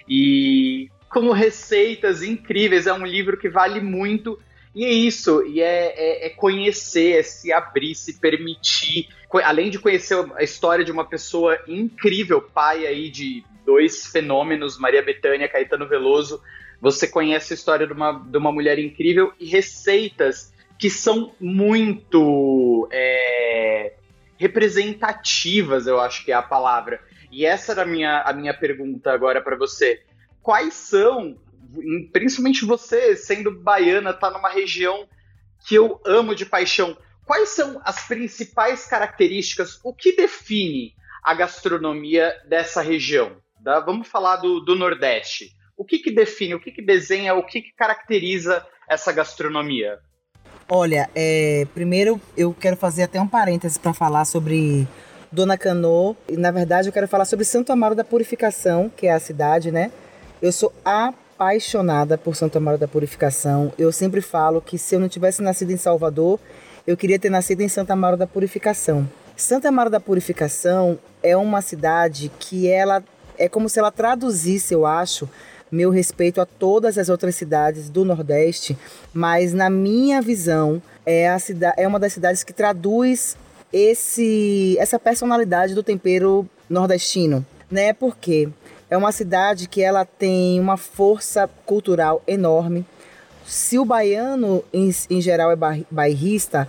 E 0.07 0.89
como 1.09 1.31
receitas 1.31 2.21
incríveis, 2.21 2.87
é 2.87 2.93
um 2.93 3.05
livro 3.05 3.37
que 3.37 3.49
vale 3.49 3.81
muito. 3.81 4.39
E 4.75 4.85
é 4.85 4.91
isso, 4.91 5.43
e 5.45 5.61
é, 5.61 5.93
é, 5.97 6.27
é 6.27 6.29
conhecer, 6.29 7.17
é 7.17 7.23
se 7.23 7.51
abrir, 7.51 7.95
se 7.95 8.19
permitir. 8.19 9.09
Além 9.43 9.69
de 9.69 9.79
conhecer 9.79 10.23
a 10.35 10.43
história 10.43 10.85
de 10.85 10.91
uma 10.91 11.05
pessoa 11.05 11.59
incrível, 11.67 12.41
pai 12.41 12.85
aí 12.85 13.09
de 13.09 13.43
dois 13.65 14.05
fenômenos, 14.05 14.77
Maria 14.77 15.01
Bethânia, 15.01 15.49
Caetano 15.49 15.87
Veloso, 15.87 16.41
você 16.79 17.07
conhece 17.07 17.53
a 17.53 17.55
história 17.55 17.85
de 17.85 17.93
uma, 17.93 18.13
de 18.13 18.37
uma 18.37 18.51
mulher 18.51 18.79
incrível 18.79 19.33
e 19.39 19.45
receitas 19.45 20.53
que 20.79 20.89
são 20.89 21.35
muito 21.41 22.87
é, 22.89 23.95
representativas, 24.37 25.85
eu 25.85 25.99
acho 25.99 26.23
que 26.23 26.31
é 26.31 26.35
a 26.35 26.41
palavra. 26.41 27.01
E 27.29 27.45
essa 27.45 27.73
era 27.73 27.81
a 27.81 27.85
minha, 27.85 28.21
a 28.21 28.31
minha 28.31 28.57
pergunta 28.57 29.11
agora 29.11 29.43
para 29.43 29.57
você. 29.57 30.01
quais 30.41 30.73
são, 30.73 31.37
principalmente 32.13 32.63
você, 32.63 33.13
sendo 33.17 33.51
baiana, 33.51 34.13
tá 34.13 34.31
numa 34.31 34.49
região 34.49 35.05
que 35.67 35.75
eu 35.75 36.01
amo 36.05 36.33
de 36.33 36.45
paixão. 36.45 36.97
Quais 37.25 37.49
são 37.49 37.81
as 37.83 38.07
principais 38.07 38.87
características, 38.87 39.81
o 39.83 39.93
que 39.93 40.15
define 40.15 40.95
a 41.21 41.33
gastronomia 41.33 42.33
dessa 42.47 42.81
região? 42.81 43.35
Vamos 43.85 44.07
falar 44.07 44.37
do, 44.37 44.61
do 44.61 44.77
Nordeste. 44.77 45.51
O 45.75 45.83
que, 45.83 45.99
que 45.99 46.09
define, 46.09 46.55
o 46.55 46.59
que, 46.59 46.71
que 46.71 46.81
desenha, 46.81 47.35
o 47.35 47.45
que, 47.45 47.61
que 47.61 47.73
caracteriza 47.73 48.65
essa 48.87 49.11
gastronomia? 49.11 49.99
Olha, 50.71 51.09
é, 51.15 51.65
primeiro 51.73 52.21
eu 52.37 52.53
quero 52.53 52.77
fazer 52.77 53.01
até 53.01 53.19
um 53.19 53.27
parêntese 53.27 53.79
para 53.79 53.91
falar 53.91 54.23
sobre 54.23 54.87
Dona 55.31 55.57
Cano. 55.57 56.15
E, 56.27 56.37
na 56.37 56.51
verdade, 56.51 56.87
eu 56.87 56.93
quero 56.93 57.07
falar 57.07 57.25
sobre 57.25 57.43
Santo 57.43 57.73
Amaro 57.73 57.95
da 57.95 58.03
Purificação, 58.03 58.91
que 58.95 59.07
é 59.07 59.11
a 59.11 59.19
cidade, 59.19 59.71
né? 59.71 59.91
Eu 60.39 60.51
sou 60.51 60.71
apaixonada 60.85 62.19
por 62.19 62.35
Santo 62.35 62.59
Amaro 62.59 62.77
da 62.77 62.87
Purificação. 62.87 63.73
Eu 63.79 63.91
sempre 63.91 64.21
falo 64.21 64.61
que 64.61 64.77
se 64.77 64.93
eu 64.93 64.99
não 64.99 65.09
tivesse 65.09 65.41
nascido 65.41 65.71
em 65.71 65.77
Salvador, 65.77 66.39
eu 66.85 66.95
queria 66.95 67.17
ter 67.17 67.31
nascido 67.31 67.61
em 67.61 67.67
Santo 67.67 67.89
Amaro 67.89 68.15
da 68.15 68.27
Purificação. 68.27 69.09
Santa 69.35 69.69
Amaro 69.69 69.89
da 69.89 69.99
Purificação 69.99 70.99
é 71.23 71.35
uma 71.35 71.63
cidade 71.63 72.31
que 72.39 72.69
ela 72.69 73.03
é 73.39 73.49
como 73.49 73.69
se 73.69 73.79
ela 73.79 73.89
traduzisse, 73.89 74.73
eu 74.73 74.85
acho, 74.85 75.27
meu 75.71 75.89
respeito 75.89 76.41
a 76.41 76.45
todas 76.45 76.97
as 76.97 77.09
outras 77.09 77.35
cidades 77.35 77.89
do 77.89 78.03
Nordeste, 78.03 78.77
mas 79.13 79.53
na 79.53 79.69
minha 79.69 80.21
visão 80.21 80.81
é 81.05 81.29
a 81.29 81.39
cidade 81.39 81.75
é 81.77 81.87
uma 81.87 81.99
das 81.99 82.13
cidades 82.13 82.43
que 82.43 82.53
traduz 82.53 83.37
esse 83.71 84.75
essa 84.79 84.97
personalidade 84.99 85.73
do 85.73 85.83
tempero 85.83 86.47
nordestino, 86.69 87.45
né? 87.69 87.93
Porque 87.93 88.49
é 88.89 88.97
uma 88.97 89.11
cidade 89.11 89.67
que 89.67 89.81
ela 89.81 90.03
tem 90.05 90.59
uma 90.59 90.77
força 90.77 91.49
cultural 91.65 92.23
enorme. 92.27 92.85
Se 93.45 93.79
o 93.79 93.85
baiano 93.85 94.63
em, 94.73 94.91
em 95.09 95.21
geral 95.21 95.51
é 95.51 95.55
bairrista, 95.89 96.67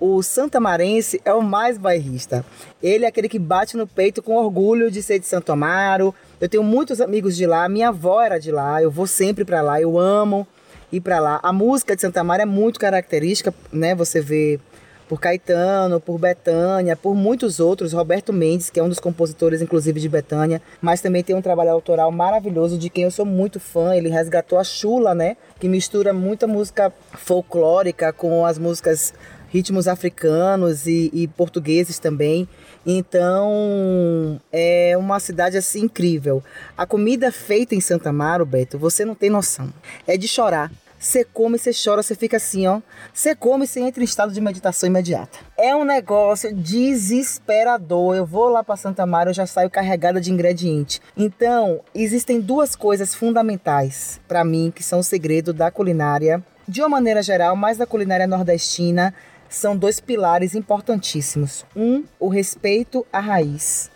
o 0.00 0.22
santamarense 0.22 1.20
é 1.24 1.32
o 1.34 1.42
mais 1.42 1.76
bairrista. 1.76 2.44
Ele 2.82 3.04
é 3.04 3.08
aquele 3.08 3.28
que 3.28 3.38
bate 3.38 3.76
no 3.76 3.86
peito 3.86 4.22
com 4.22 4.34
orgulho 4.34 4.90
de 4.90 5.02
ser 5.02 5.18
de 5.18 5.26
Santo 5.26 5.52
Amaro. 5.52 6.14
Eu 6.40 6.48
tenho 6.48 6.62
muitos 6.62 7.00
amigos 7.02 7.36
de 7.36 7.46
lá, 7.46 7.68
minha 7.68 7.90
avó 7.90 8.22
era 8.22 8.38
de 8.38 8.50
lá, 8.50 8.82
eu 8.82 8.90
vou 8.90 9.06
sempre 9.06 9.44
para 9.44 9.60
lá, 9.60 9.80
eu 9.80 9.98
amo 9.98 10.48
ir 10.90 11.00
para 11.00 11.20
lá. 11.20 11.38
A 11.42 11.52
música 11.52 11.94
de 11.94 12.00
Santo 12.00 12.16
Amaro 12.16 12.42
é 12.42 12.46
muito 12.46 12.80
característica, 12.80 13.52
né? 13.70 13.94
Você 13.94 14.20
vê 14.22 14.58
por 15.06 15.20
Caetano, 15.20 16.00
por 16.00 16.18
Betânia, 16.18 16.94
por 16.94 17.16
muitos 17.16 17.58
outros, 17.58 17.92
Roberto 17.92 18.32
Mendes, 18.32 18.70
que 18.70 18.78
é 18.78 18.82
um 18.82 18.88
dos 18.88 19.00
compositores, 19.00 19.60
inclusive, 19.60 19.98
de 19.98 20.08
Betânia, 20.08 20.62
mas 20.80 21.00
também 21.00 21.24
tem 21.24 21.34
um 21.34 21.42
trabalho 21.42 21.72
autoral 21.72 22.12
maravilhoso 22.12 22.78
de 22.78 22.88
quem 22.88 23.02
eu 23.02 23.10
sou 23.10 23.26
muito 23.26 23.58
fã. 23.58 23.94
Ele 23.94 24.08
resgatou 24.08 24.56
a 24.56 24.62
Chula, 24.62 25.12
né? 25.12 25.36
Que 25.58 25.68
mistura 25.68 26.12
muita 26.12 26.46
música 26.46 26.92
folclórica 27.12 28.12
com 28.12 28.46
as 28.46 28.56
músicas 28.56 29.12
ritmos 29.50 29.86
africanos 29.86 30.86
e, 30.86 31.10
e 31.12 31.28
portugueses 31.28 31.98
também. 31.98 32.48
Então, 32.86 34.40
é 34.50 34.96
uma 34.96 35.20
cidade 35.20 35.58
assim 35.58 35.82
incrível. 35.82 36.42
A 36.76 36.86
comida 36.86 37.30
feita 37.30 37.74
em 37.74 37.80
Santa 37.80 38.08
Amaro, 38.08 38.46
Beto, 38.46 38.78
você 38.78 39.04
não 39.04 39.14
tem 39.14 39.28
noção. 39.28 39.70
É 40.06 40.16
de 40.16 40.26
chorar. 40.26 40.70
Você 40.98 41.24
come, 41.24 41.58
você 41.58 41.70
chora, 41.72 42.02
você 42.02 42.14
fica 42.14 42.36
assim, 42.36 42.66
ó. 42.66 42.82
Você 43.10 43.34
come, 43.34 43.66
você 43.66 43.80
entra 43.80 44.02
em 44.02 44.04
estado 44.04 44.34
de 44.34 44.40
meditação 44.40 44.86
imediata. 44.86 45.38
É 45.56 45.74
um 45.74 45.82
negócio 45.82 46.54
desesperador. 46.54 48.16
Eu 48.16 48.26
vou 48.26 48.50
lá 48.50 48.62
para 48.62 48.76
Santa 48.76 49.04
Amaro, 49.04 49.30
eu 49.30 49.34
já 49.34 49.46
saio 49.46 49.70
carregada 49.70 50.20
de 50.20 50.30
ingrediente. 50.30 51.00
Então, 51.16 51.80
existem 51.94 52.38
duas 52.38 52.76
coisas 52.76 53.14
fundamentais 53.14 54.20
para 54.28 54.44
mim 54.44 54.70
que 54.74 54.82
são 54.82 54.98
o 54.98 55.02
segredo 55.02 55.54
da 55.54 55.70
culinária, 55.70 56.44
de 56.68 56.82
uma 56.82 56.90
maneira 56.90 57.22
geral, 57.22 57.56
mais 57.56 57.78
da 57.78 57.86
culinária 57.86 58.26
nordestina, 58.26 59.14
são 59.50 59.76
dois 59.76 59.98
pilares 59.98 60.54
importantíssimos. 60.54 61.66
Um, 61.76 62.04
o 62.18 62.28
respeito 62.28 63.04
à 63.12 63.18
raiz, 63.18 63.90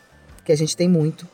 que 0.44 0.52
a 0.52 0.56
gente 0.56 0.76
tem 0.76 0.88
muito. 0.88 1.26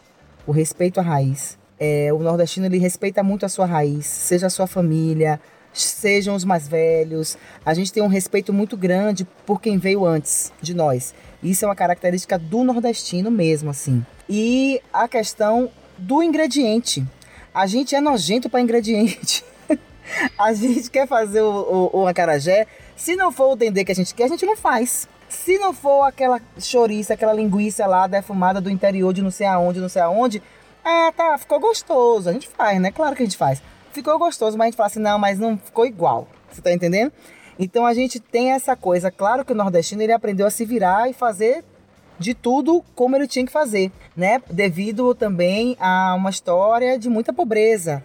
O 0.46 0.52
respeito 0.52 1.00
à 1.00 1.02
raiz. 1.02 1.59
É, 1.78 2.12
o 2.12 2.18
nordestino 2.18 2.66
ele 2.66 2.76
respeita 2.76 3.22
muito 3.22 3.46
a 3.46 3.48
sua 3.48 3.64
raiz, 3.64 4.04
seja 4.04 4.48
a 4.48 4.50
sua 4.50 4.66
família, 4.66 5.40
sejam 5.72 6.35
os 6.35 6.44
mais 6.44 6.68
velhos. 6.68 7.38
A 7.64 7.72
gente 7.72 7.90
tem 7.90 8.02
um 8.02 8.09
respeito 8.09 8.52
muito 8.52 8.76
grande 8.76 9.26
por 9.46 9.61
quem 9.61 9.78
veio 9.78 10.04
antes 10.04 10.52
de 10.61 10.74
nós. 10.74 11.14
Isso 11.42 11.64
é 11.64 11.68
uma 11.68 11.74
característica 11.74 12.38
do 12.38 12.62
nordestino 12.62 13.30
mesmo, 13.30 13.70
assim. 13.70 14.04
E 14.28 14.83
a 14.92 15.09
questão 15.09 15.70
do 15.96 16.22
ingrediente. 16.22 17.02
A 17.54 17.66
gente 17.66 17.94
é 17.94 18.00
nojento 18.00 18.50
para 18.50 18.61
ingrediente. 18.61 19.42
a 20.38 20.52
gente 20.52 20.90
quer 20.90 21.09
fazer 21.09 21.40
o, 21.40 21.90
o, 21.92 22.00
o 22.00 22.06
acarajé 22.06 22.66
se 23.01 23.17
não 23.17 23.33
for 23.33 23.53
o 23.53 23.57
dendê 23.57 23.83
que 23.83 23.93
a 23.93 23.95
gente 23.95 24.15
quer, 24.15 24.25
a 24.25 24.29
gente 24.29 24.45
não 24.45 24.55
faz. 24.55 25.09
Se 25.27 25.59
não 25.59 25.73
for 25.73 26.03
aquela 26.03 26.39
chouriça, 26.59 27.15
aquela 27.15 27.33
linguiça 27.33 27.87
lá 27.87 28.07
defumada 28.07 28.61
do 28.61 28.69
interior 28.69 29.11
de 29.15 29.23
não 29.23 29.31
sei 29.31 29.47
aonde, 29.47 29.81
não 29.81 29.89
sei 29.89 30.03
aonde, 30.03 30.43
ah, 30.85 31.11
tá, 31.17 31.39
ficou 31.39 31.59
gostoso. 31.59 32.29
A 32.29 32.33
gente 32.35 32.47
faz, 32.47 32.79
né? 32.79 32.91
Claro 32.91 33.17
que 33.17 33.23
a 33.23 33.25
gente 33.25 33.39
faz. 33.39 33.63
Ficou 33.91 34.19
gostoso, 34.19 34.59
mas 34.59 34.67
a 34.67 34.69
gente 34.69 34.77
fala 34.77 34.87
assim, 34.89 35.01
não, 35.01 35.19
mas 35.19 35.39
não 35.39 35.57
ficou 35.57 35.87
igual. 35.87 36.29
Você 36.53 36.61
tá 36.61 36.71
entendendo? 36.73 37.11
Então 37.59 37.87
a 37.87 37.95
gente 37.95 38.21
tem 38.21 38.53
essa 38.53 38.77
coisa. 38.77 39.11
Claro 39.11 39.47
que 39.47 39.53
o 39.53 39.57
nordestino 39.57 40.03
ele 40.03 40.13
aprendeu 40.13 40.47
a 40.47 40.51
se 40.51 40.67
virar 40.67 41.09
e 41.09 41.15
fazer 41.15 41.65
de 42.19 42.35
tudo 42.35 42.85
como 42.95 43.17
ele 43.17 43.27
tinha 43.27 43.47
que 43.47 43.53
fazer, 43.53 43.91
né? 44.15 44.43
Devido 44.51 45.15
também 45.15 45.75
a 45.81 46.15
uma 46.15 46.29
história 46.29 46.99
de 46.99 47.09
muita 47.09 47.33
pobreza. 47.33 48.05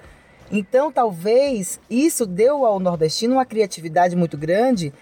Então, 0.51 0.91
talvez 0.91 1.79
isso 1.89 2.25
deu 2.25 2.65
ao 2.65 2.79
nordestino 2.79 3.35
uma 3.35 3.45
criatividade 3.45 4.15
muito 4.15 4.37
grande 4.37 4.93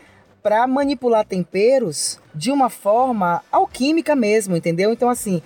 para 0.42 0.66
manipular 0.68 1.26
temperos 1.26 2.20
de 2.34 2.52
uma 2.52 2.70
forma 2.70 3.42
alquímica 3.52 4.16
mesmo, 4.16 4.56
entendeu? 4.56 4.92
Então, 4.92 5.10
assim, 5.10 5.42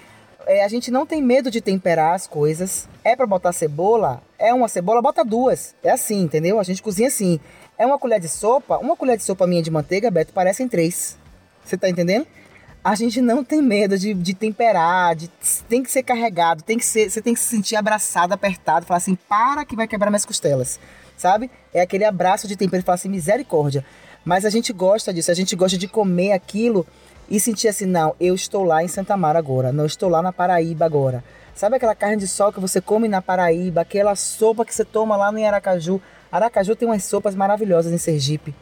é, 0.47 0.63
a 0.63 0.67
gente 0.67 0.89
não 0.89 1.05
tem 1.05 1.21
medo 1.21 1.51
de 1.51 1.61
temperar 1.61 2.15
as 2.15 2.25
coisas. 2.25 2.87
É 3.03 3.15
para 3.15 3.27
botar 3.27 3.51
cebola? 3.51 4.21
É 4.39 4.53
uma 4.53 4.67
cebola, 4.67 5.01
bota 5.01 5.23
duas. 5.23 5.75
É 5.83 5.91
assim, 5.91 6.21
entendeu? 6.21 6.59
A 6.59 6.63
gente 6.63 6.81
cozinha 6.81 7.09
assim. 7.09 7.39
É 7.77 7.85
uma 7.85 7.99
colher 7.99 8.19
de 8.19 8.27
sopa? 8.27 8.77
Uma 8.77 8.95
colher 8.95 9.17
de 9.17 9.23
sopa 9.23 9.45
minha 9.45 9.61
de 9.61 9.69
manteiga, 9.69 10.09
Beto, 10.09 10.33
parecem 10.33 10.67
três. 10.67 11.17
Você 11.63 11.77
tá 11.77 11.89
entendendo? 11.89 12.25
A 12.87 12.95
gente 12.95 13.19
não 13.19 13.43
tem 13.43 13.61
medo 13.61 13.97
de, 13.97 14.13
de 14.13 14.33
temperar, 14.33 15.13
de, 15.13 15.29
tem 15.67 15.83
que 15.83 15.91
ser 15.91 16.03
carregado, 16.03 16.63
tem 16.63 16.77
que 16.77 16.85
ser, 16.85 17.09
você 17.09 17.21
tem 17.21 17.33
que 17.33 17.39
se 17.41 17.47
sentir 17.47 17.75
abraçado, 17.75 18.33
apertado, 18.33 18.85
falar 18.85 18.99
assim, 18.99 19.15
para 19.27 19.65
que 19.65 19.75
vai 19.75 19.85
quebrar 19.85 20.09
minhas 20.09 20.23
costelas, 20.23 20.79
sabe? 21.17 21.51
É 21.73 21.81
aquele 21.81 22.05
abraço 22.05 22.47
de 22.47 22.55
tempero, 22.55 22.81
falar 22.83 22.95
assim, 22.95 23.09
misericórdia. 23.09 23.83
Mas 24.23 24.45
a 24.45 24.49
gente 24.49 24.71
gosta 24.71 25.13
disso, 25.13 25.29
a 25.29 25.33
gente 25.33 25.53
gosta 25.53 25.77
de 25.77 25.85
comer 25.85 26.31
aquilo 26.31 26.87
e 27.29 27.41
sentir 27.41 27.67
assim, 27.67 27.85
não, 27.85 28.15
eu 28.21 28.33
estou 28.33 28.63
lá 28.63 28.81
em 28.81 28.87
Santa 28.87 29.17
Mara 29.17 29.37
agora, 29.37 29.73
não 29.73 29.85
estou 29.85 30.07
lá 30.07 30.21
na 30.21 30.31
Paraíba 30.31 30.85
agora. 30.85 31.21
Sabe 31.53 31.75
aquela 31.75 31.93
carne 31.93 32.15
de 32.15 32.27
sol 32.27 32.53
que 32.53 32.59
você 32.61 32.79
come 32.79 33.09
na 33.09 33.21
Paraíba, 33.21 33.81
aquela 33.81 34.15
sopa 34.15 34.63
que 34.63 34.73
você 34.73 34.85
toma 34.85 35.17
lá 35.17 35.29
no 35.29 35.45
Aracaju? 35.45 36.01
Aracaju 36.31 36.73
tem 36.73 36.87
umas 36.87 37.03
sopas 37.03 37.35
maravilhosas 37.35 37.91
em 37.91 37.97
Sergipe. 37.97 38.55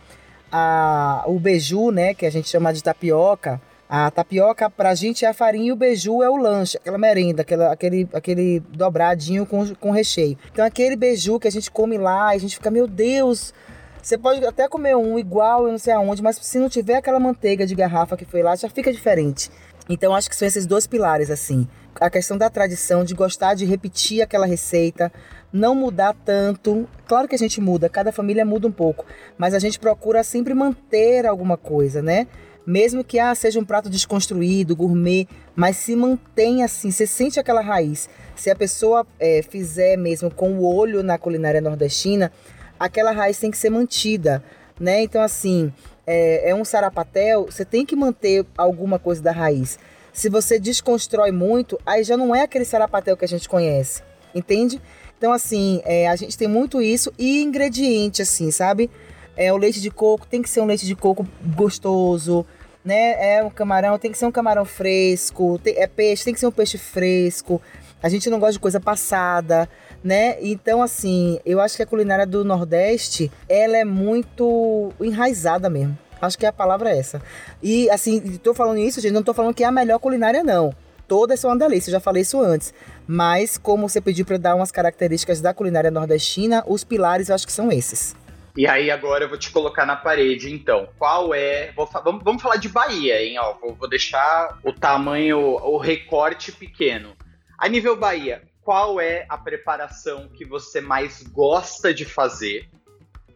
A, 0.52 1.24
o 1.28 1.38
beiju, 1.40 1.92
né, 1.92 2.16
que 2.16 2.26
a 2.26 2.32
gente 2.32 2.50
chama 2.50 2.74
de 2.74 2.82
tapioca, 2.82 3.62
a 3.98 4.12
tapioca 4.12 4.70
pra 4.70 4.94
gente 4.94 5.24
é 5.24 5.30
a 5.30 5.34
farinha 5.34 5.70
e 5.70 5.72
o 5.72 5.76
beiju 5.76 6.22
é 6.22 6.30
o 6.30 6.36
lanche, 6.36 6.76
aquela 6.76 6.98
merenda, 6.98 7.44
aquela, 7.44 7.72
aquele, 7.72 8.10
aquele 8.12 8.60
dobradinho 8.60 9.46
com, 9.46 9.74
com 9.76 9.90
recheio. 9.90 10.38
Então 10.52 10.66
aquele 10.66 10.98
beiju 10.98 11.40
que 11.40 11.48
a 11.48 11.52
gente 11.52 11.72
come 11.72 11.98
lá 11.98 12.28
a 12.28 12.38
gente 12.38 12.56
fica, 12.58 12.70
meu 12.70 12.88
Deus, 12.88 13.54
você 14.02 14.18
pode 14.18 14.46
até 14.46 14.68
comer 14.68 14.98
um 14.98 15.18
igual, 15.18 15.66
eu 15.66 15.72
não 15.72 15.78
sei 15.78 15.94
aonde, 15.94 16.22
mas 16.22 16.36
se 16.36 16.60
não 16.60 16.68
tiver 16.68 16.98
aquela 16.98 17.22
manteiga 17.22 17.66
de 17.66 17.74
garrafa 17.74 18.18
que 18.18 18.26
foi 18.26 18.44
lá, 18.44 18.54
já 18.58 18.70
fica 18.70 18.92
diferente. 18.92 19.50
Então 19.88 20.14
acho 20.14 20.30
que 20.30 20.36
são 20.36 20.46
esses 20.46 20.66
dois 20.66 20.86
pilares 20.86 21.32
assim. 21.32 21.66
A 21.98 22.10
questão 22.10 22.38
da 22.38 22.50
tradição, 22.50 23.06
de 23.06 23.14
gostar 23.14 23.54
de 23.54 23.64
repetir 23.64 24.22
aquela 24.22 24.46
receita, 24.46 25.10
não 25.54 25.74
mudar 25.74 26.14
tanto. 26.26 26.86
Claro 27.08 27.30
que 27.30 27.36
a 27.36 27.38
gente 27.38 27.62
muda, 27.62 27.88
cada 27.88 28.12
família 28.12 28.44
muda 28.44 28.68
um 28.68 28.72
pouco, 28.74 29.06
mas 29.38 29.54
a 29.54 29.60
gente 29.60 29.80
procura 29.80 30.22
sempre 30.22 30.54
manter 30.54 31.26
alguma 31.26 31.56
coisa, 31.56 32.02
né? 32.02 32.28
Mesmo 32.66 33.04
que 33.04 33.20
ah, 33.20 33.34
seja 33.36 33.60
um 33.60 33.66
prato 33.66 33.90
desconstruído, 33.90 34.76
gourmet, 34.76 35.28
mas 35.56 35.78
se 35.78 35.96
mantém 35.96 36.64
assim, 36.64 36.92
você 36.92 37.06
sente 37.06 37.40
aquela 37.40 37.62
raiz. 37.62 38.10
Se 38.36 38.50
a 38.50 38.56
pessoa 38.56 39.06
é, 39.20 39.42
fizer 39.42 39.98
mesmo 39.98 40.32
com 40.32 40.54
o 40.54 40.66
olho 40.66 41.04
na 41.04 41.18
culinária 41.18 41.62
nordestina, 41.62 42.32
aquela 42.80 43.12
raiz 43.12 43.40
tem 43.40 43.52
que 43.52 43.58
ser 43.58 43.70
mantida, 43.70 44.44
né? 44.80 45.02
Então, 45.02 45.22
assim, 45.22 45.72
é, 46.06 46.50
é 46.50 46.56
um 46.56 46.66
sarapatel, 46.66 47.46
você 47.46 47.64
tem 47.64 47.86
que 47.86 47.96
manter 47.96 48.46
alguma 48.58 49.00
coisa 49.00 49.22
da 49.22 49.32
raiz. 49.32 49.80
Se 50.12 50.30
você 50.30 50.60
desconstrói 50.60 51.32
muito, 51.32 51.80
aí 51.86 52.04
já 52.04 52.16
não 52.16 52.34
é 52.34 52.42
aquele 52.42 52.66
sarapatel 52.66 53.18
que 53.18 53.26
a 53.26 53.28
gente 53.28 53.50
conhece, 53.50 54.02
entende? 54.34 54.82
Então, 55.18 55.32
assim, 55.32 55.82
é, 55.86 56.08
a 56.08 56.16
gente 56.16 56.38
tem 56.38 56.48
muito 56.48 56.82
isso 56.82 57.12
e 57.18 57.42
ingrediente, 57.42 58.22
assim, 58.22 58.52
sabe? 58.52 58.90
É, 59.36 59.52
o 59.52 59.58
leite 59.58 59.82
de 59.82 59.92
coco 59.92 60.26
tem 60.26 60.42
que 60.42 60.50
ser 60.50 60.62
um 60.62 60.66
leite 60.66 60.86
de 60.86 60.96
coco 60.96 61.28
gostoso, 61.56 62.46
né? 62.86 63.38
É 63.38 63.44
um 63.44 63.50
camarão, 63.50 63.98
tem 63.98 64.12
que 64.12 64.18
ser 64.18 64.28
um 64.28 64.32
camarão 64.32 64.64
fresco. 64.64 65.60
Tem, 65.64 65.76
é 65.78 65.88
peixe, 65.88 66.24
tem 66.24 66.34
que 66.34 66.40
ser 66.40 66.48
um 66.48 66.52
peixe 66.52 66.78
fresco. 66.78 67.60
A 68.02 68.08
gente 68.08 68.30
não 68.30 68.40
gosta 68.40 68.54
de 68.54 68.60
coisa 68.60 68.80
passada, 68.80 69.68
né? 70.04 70.38
Então, 70.40 70.84
assim, 70.84 71.40
eu 71.44 71.60
acho 71.60 71.76
que 71.76 71.82
a 71.82 71.88
culinária 71.88 72.26
do 72.28 72.46
Nordeste, 72.46 73.32
ela 73.50 73.76
é 73.76 73.84
muito 73.84 74.94
enraizada 75.02 75.70
mesmo. 75.70 75.98
Acho 76.22 76.38
que 76.38 76.46
a 76.46 76.54
palavra 76.54 76.92
é 76.92 77.00
essa. 77.00 77.22
E, 77.62 77.90
assim, 77.90 78.38
tô 78.38 78.54
falando 78.54 78.78
isso, 78.78 79.02
gente, 79.02 79.12
não 79.14 79.24
tô 79.24 79.34
falando 79.34 79.54
que 79.54 79.64
é 79.64 79.68
a 79.68 79.72
melhor 79.72 79.98
culinária, 80.00 80.44
não. 80.44 80.74
Todas 81.08 81.40
são 81.40 81.50
uma 81.50 81.58
delícia, 81.58 81.92
já 81.92 82.00
falei 82.00 82.22
isso 82.22 82.40
antes. 82.40 82.74
Mas, 83.08 83.58
como 83.58 83.90
você 83.90 84.00
pediu 84.00 84.26
para 84.26 84.38
dar 84.38 84.56
umas 84.56 84.72
características 84.72 85.42
da 85.42 85.54
culinária 85.54 85.92
nordestina, 85.92 86.64
os 86.68 86.84
pilares 86.84 87.30
eu 87.30 87.36
acho 87.36 87.46
que 87.46 87.54
são 87.54 87.72
esses. 87.72 88.16
E 88.56 88.66
aí 88.66 88.90
agora 88.90 89.26
eu 89.26 89.30
vou 89.30 89.38
te 89.38 89.52
colocar 89.52 89.86
na 89.86 89.96
parede, 89.98 90.54
então. 90.54 90.88
Qual 90.98 91.34
é. 91.34 91.72
Vou, 91.76 91.90
vamos, 92.04 92.24
vamos 92.24 92.42
falar 92.42 92.56
de 92.56 92.70
Bahia, 92.70 93.22
hein? 93.22 93.38
Ó, 93.38 93.54
vou, 93.54 93.76
vou 93.76 93.90
deixar 93.90 94.60
o 94.64 94.72
tamanho, 94.72 95.40
o 95.40 95.78
recorte 95.78 96.54
pequeno. 96.54 97.14
A 97.58 97.68
nível 97.68 97.98
Bahia, 97.98 98.44
qual 98.64 99.00
é 99.00 99.26
a 99.28 99.38
preparação 99.38 100.30
que 100.30 100.46
você 100.46 100.80
mais 100.80 101.22
gosta 101.24 101.94
de 101.94 102.06
fazer? 102.06 102.70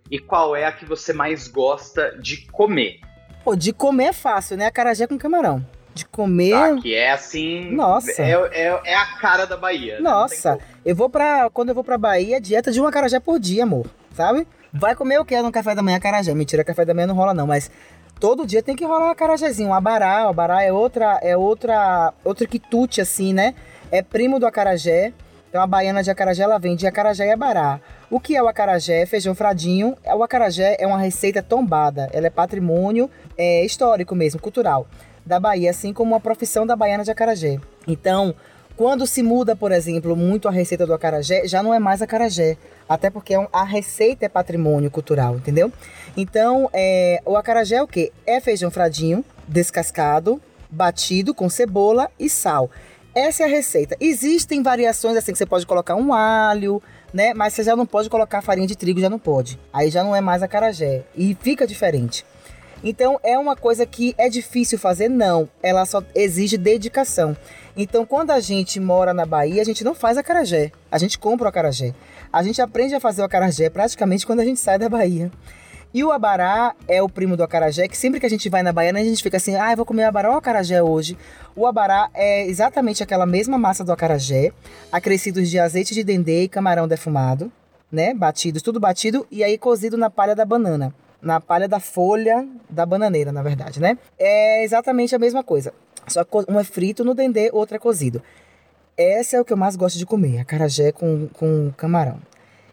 E 0.10 0.18
qual 0.20 0.56
é 0.56 0.66
a 0.66 0.72
que 0.72 0.86
você 0.86 1.12
mais 1.12 1.48
gosta 1.48 2.18
de 2.20 2.48
comer? 2.48 3.02
Pô, 3.44 3.56
de 3.56 3.74
comer 3.74 4.06
é 4.06 4.14
fácil, 4.14 4.58
né? 4.58 4.66
Acarajé 4.66 5.06
com 5.06 5.18
camarão. 5.18 5.66
De 5.94 6.06
comer. 6.06 6.52
Tá, 6.52 6.82
que 6.82 6.96
é 6.96 7.12
assim. 7.12 7.72
Nossa. 7.72 8.22
É, 8.22 8.32
é, 8.32 8.82
é 8.86 8.96
a 8.96 9.06
cara 9.18 9.46
da 9.46 9.58
Bahia. 9.58 9.96
Né? 9.96 10.02
Nossa. 10.02 10.58
Eu 10.86 10.96
vou 10.96 11.10
pra. 11.10 11.50
Quando 11.50 11.70
eu 11.70 11.76
vou 11.76 11.84
pra 11.84 11.98
Bahia, 11.98 12.40
dieta 12.40 12.72
de 12.72 12.80
um 12.80 12.88
acarajé 12.88 13.20
por 13.20 13.38
dia, 13.40 13.64
amor. 13.64 13.86
Sabe? 14.14 14.48
Vai 14.72 14.96
comer 14.96 15.20
o 15.20 15.26
que 15.26 15.40
no 15.42 15.52
café 15.52 15.74
da 15.74 15.82
manhã 15.82 15.98
acarajé? 15.98 16.34
Mentira, 16.34 16.64
café 16.64 16.86
da 16.86 16.94
manhã 16.94 17.08
não 17.08 17.16
rola, 17.16 17.34
não, 17.34 17.48
mas. 17.48 17.72
Todo 18.20 18.46
dia 18.46 18.62
tem 18.62 18.76
que 18.76 18.84
rolar 18.84 19.08
um 19.08 19.12
acarajézinho, 19.12 19.70
um 19.70 19.74
abará. 19.74 20.26
O 20.26 20.30
abará 20.30 20.62
é 20.62 20.74
outra, 20.74 21.20
é 21.24 21.38
outra, 21.38 22.14
outro 22.24 22.46
quitute, 22.48 23.00
assim, 23.00 23.34
né? 23.34 23.56
É 23.90 24.02
primo 24.02 24.40
do 24.40 24.46
acarajé. 24.46 25.14
Então 25.50 25.62
a 25.62 25.66
baiana 25.66 26.04
de 26.04 26.12
acarajé, 26.12 26.44
ela 26.44 26.60
vem 26.60 26.76
de 26.76 26.86
acarajé 26.86 27.28
e 27.28 27.32
abará. 27.32 27.80
O 28.12 28.20
que 28.20 28.36
é 28.36 28.44
o 28.44 28.48
acarajé? 28.48 29.06
Feijão 29.06 29.34
fradinho. 29.34 29.98
O 30.06 30.22
acarajé 30.22 30.76
é 30.78 30.86
uma 30.86 31.00
receita 31.00 31.42
tombada. 31.42 32.10
Ela 32.12 32.28
é 32.28 32.30
patrimônio 32.30 33.10
é, 33.38 33.64
histórico 33.64 34.14
mesmo, 34.14 34.40
cultural 34.40 34.86
da 35.26 35.40
Bahia, 35.40 35.70
assim 35.70 35.94
como 35.94 36.16
a 36.16 36.20
profissão 36.20 36.66
da 36.66 36.76
baiana 36.76 37.04
de 37.04 37.12
acarajé. 37.12 37.60
Então, 37.88 38.36
quando 38.80 39.06
se 39.06 39.22
muda, 39.22 39.58
por 39.58 39.74
exemplo, 39.74 40.16
muito 40.16 40.48
a 40.48 40.52
receita 40.52 40.88
do 40.88 40.94
acarajé, 40.94 41.46
já 41.46 41.62
não 41.62 41.74
é 41.74 41.80
mais 41.80 42.02
acarajé. 42.02 42.56
Até 42.88 43.10
porque 43.10 43.36
é 43.36 43.48
a 43.52 43.66
receita 43.66 44.26
é 44.26 44.30
patrimônio 44.30 44.90
cultural, 44.90 45.36
entendeu? 45.36 45.70
Então, 46.16 46.70
é, 46.72 47.22
o 47.26 47.36
acarajé 47.36 47.76
é 47.76 47.84
o 47.84 47.88
quê? 47.88 48.14
É 48.26 48.40
feijão 48.40 48.72
fradinho, 48.72 49.26
descascado, 49.46 50.42
batido 50.70 51.36
com 51.36 51.50
cebola 51.50 52.10
e 52.18 52.30
sal. 52.30 52.72
Essa 53.14 53.44
é 53.44 53.48
a 53.48 53.50
receita. 53.50 53.98
Existem 54.00 54.64
variações 54.64 55.18
assim 55.18 55.34
que 55.34 55.38
você 55.38 55.46
pode 55.46 55.66
colocar 55.66 55.96
um 55.96 56.14
alho, 56.14 56.82
né? 57.14 57.34
Mas 57.34 57.56
você 57.56 57.64
já 57.64 57.76
não 57.76 57.86
pode 57.86 58.10
colocar 58.10 58.42
farinha 58.42 58.66
de 58.66 58.78
trigo, 58.78 59.02
já 59.02 59.10
não 59.10 59.20
pode. 59.20 59.60
Aí 59.74 59.90
já 59.90 60.06
não 60.06 60.16
é 60.16 60.22
mais 60.22 60.42
acarajé 60.42 61.04
e 61.14 61.36
fica 61.42 61.68
diferente. 61.68 62.26
Então 62.82 63.20
é 63.24 63.38
uma 63.38 63.58
coisa 63.58 63.86
que 63.86 64.16
é 64.18 64.30
difícil 64.30 64.80
fazer? 64.80 65.10
Não. 65.10 65.50
Ela 65.62 65.86
só 65.86 66.02
exige 66.16 66.58
dedicação. 66.58 67.36
Então 67.82 68.06
quando 68.06 68.32
a 68.32 68.42
gente 68.42 68.78
mora 68.78 69.14
na 69.14 69.26
Bahia, 69.26 69.62
a 69.62 69.66
gente 69.66 69.86
não 69.86 69.96
faz 69.96 70.18
acarajé. 70.18 70.70
A 70.92 70.98
gente 70.98 71.18
compra 71.18 71.46
o 71.46 71.48
acarajé. 71.48 71.94
A 72.32 72.44
gente 72.44 72.62
aprende 72.62 72.94
a 72.94 73.00
fazer 73.00 73.22
o 73.22 73.26
acarajé 73.26 73.70
praticamente 73.70 74.28
quando 74.28 74.42
a 74.42 74.44
gente 74.44 74.60
sai 74.60 74.78
da 74.78 74.90
Bahia. 74.90 75.32
E 75.94 76.04
o 76.04 76.12
abará 76.12 76.76
é 76.90 77.02
o 77.02 77.08
primo 77.08 77.38
do 77.38 77.42
acarajé, 77.42 77.88
que 77.88 77.98
sempre 77.98 78.20
que 78.20 78.26
a 78.26 78.30
gente 78.30 78.50
vai 78.50 78.62
na 78.62 78.74
Baiana, 78.74 79.00
a 79.00 79.04
gente 79.04 79.24
fica 79.24 79.38
assim, 79.38 79.56
ah, 79.56 79.74
vou 79.76 79.86
comer 79.86 80.04
abará 80.04 80.30
ou 80.30 80.36
acarajé 80.36 80.84
hoje. 80.84 81.18
O 81.56 81.66
abará 81.66 82.10
é 82.14 82.46
exatamente 82.48 83.02
aquela 83.02 83.26
mesma 83.26 83.58
massa 83.58 83.82
do 83.82 83.94
acarajé, 83.94 84.52
acrescidos 84.92 85.50
de 85.50 85.58
azeite 85.58 85.94
de 85.94 86.04
dendê 86.04 86.44
e 86.44 86.50
camarão 86.50 86.86
defumado, 86.86 87.50
né? 87.90 88.14
Batidos, 88.14 88.62
tudo 88.62 88.78
batido, 88.78 89.26
e 89.32 89.42
aí 89.42 89.58
cozido 89.58 89.96
na 89.98 90.10
palha 90.10 90.36
da 90.36 90.44
banana. 90.44 90.94
Na 91.22 91.40
palha 91.40 91.68
da 91.68 91.80
folha 91.80 92.46
da 92.70 92.86
bananeira, 92.86 93.32
na 93.32 93.42
verdade, 93.42 93.80
né? 93.80 93.98
É 94.20 94.64
exatamente 94.66 95.16
a 95.16 95.20
mesma 95.20 95.44
coisa. 95.44 95.74
Só 96.10 96.26
um 96.48 96.60
é 96.60 96.64
frito 96.64 97.04
no 97.04 97.14
dendê, 97.14 97.50
outro 97.54 97.76
é 97.76 97.80
cozido. 97.80 98.22
Essa 98.98 99.38
é 99.38 99.42
o 99.42 99.46
que 99.46 99.54
eu 99.54 99.58
mais 99.58 99.76
gosto 99.76 99.98
de 99.98 100.06
comer, 100.06 100.40
acarajé 100.40 100.92
com, 100.92 101.28
com 101.30 101.72
camarão. 101.78 102.20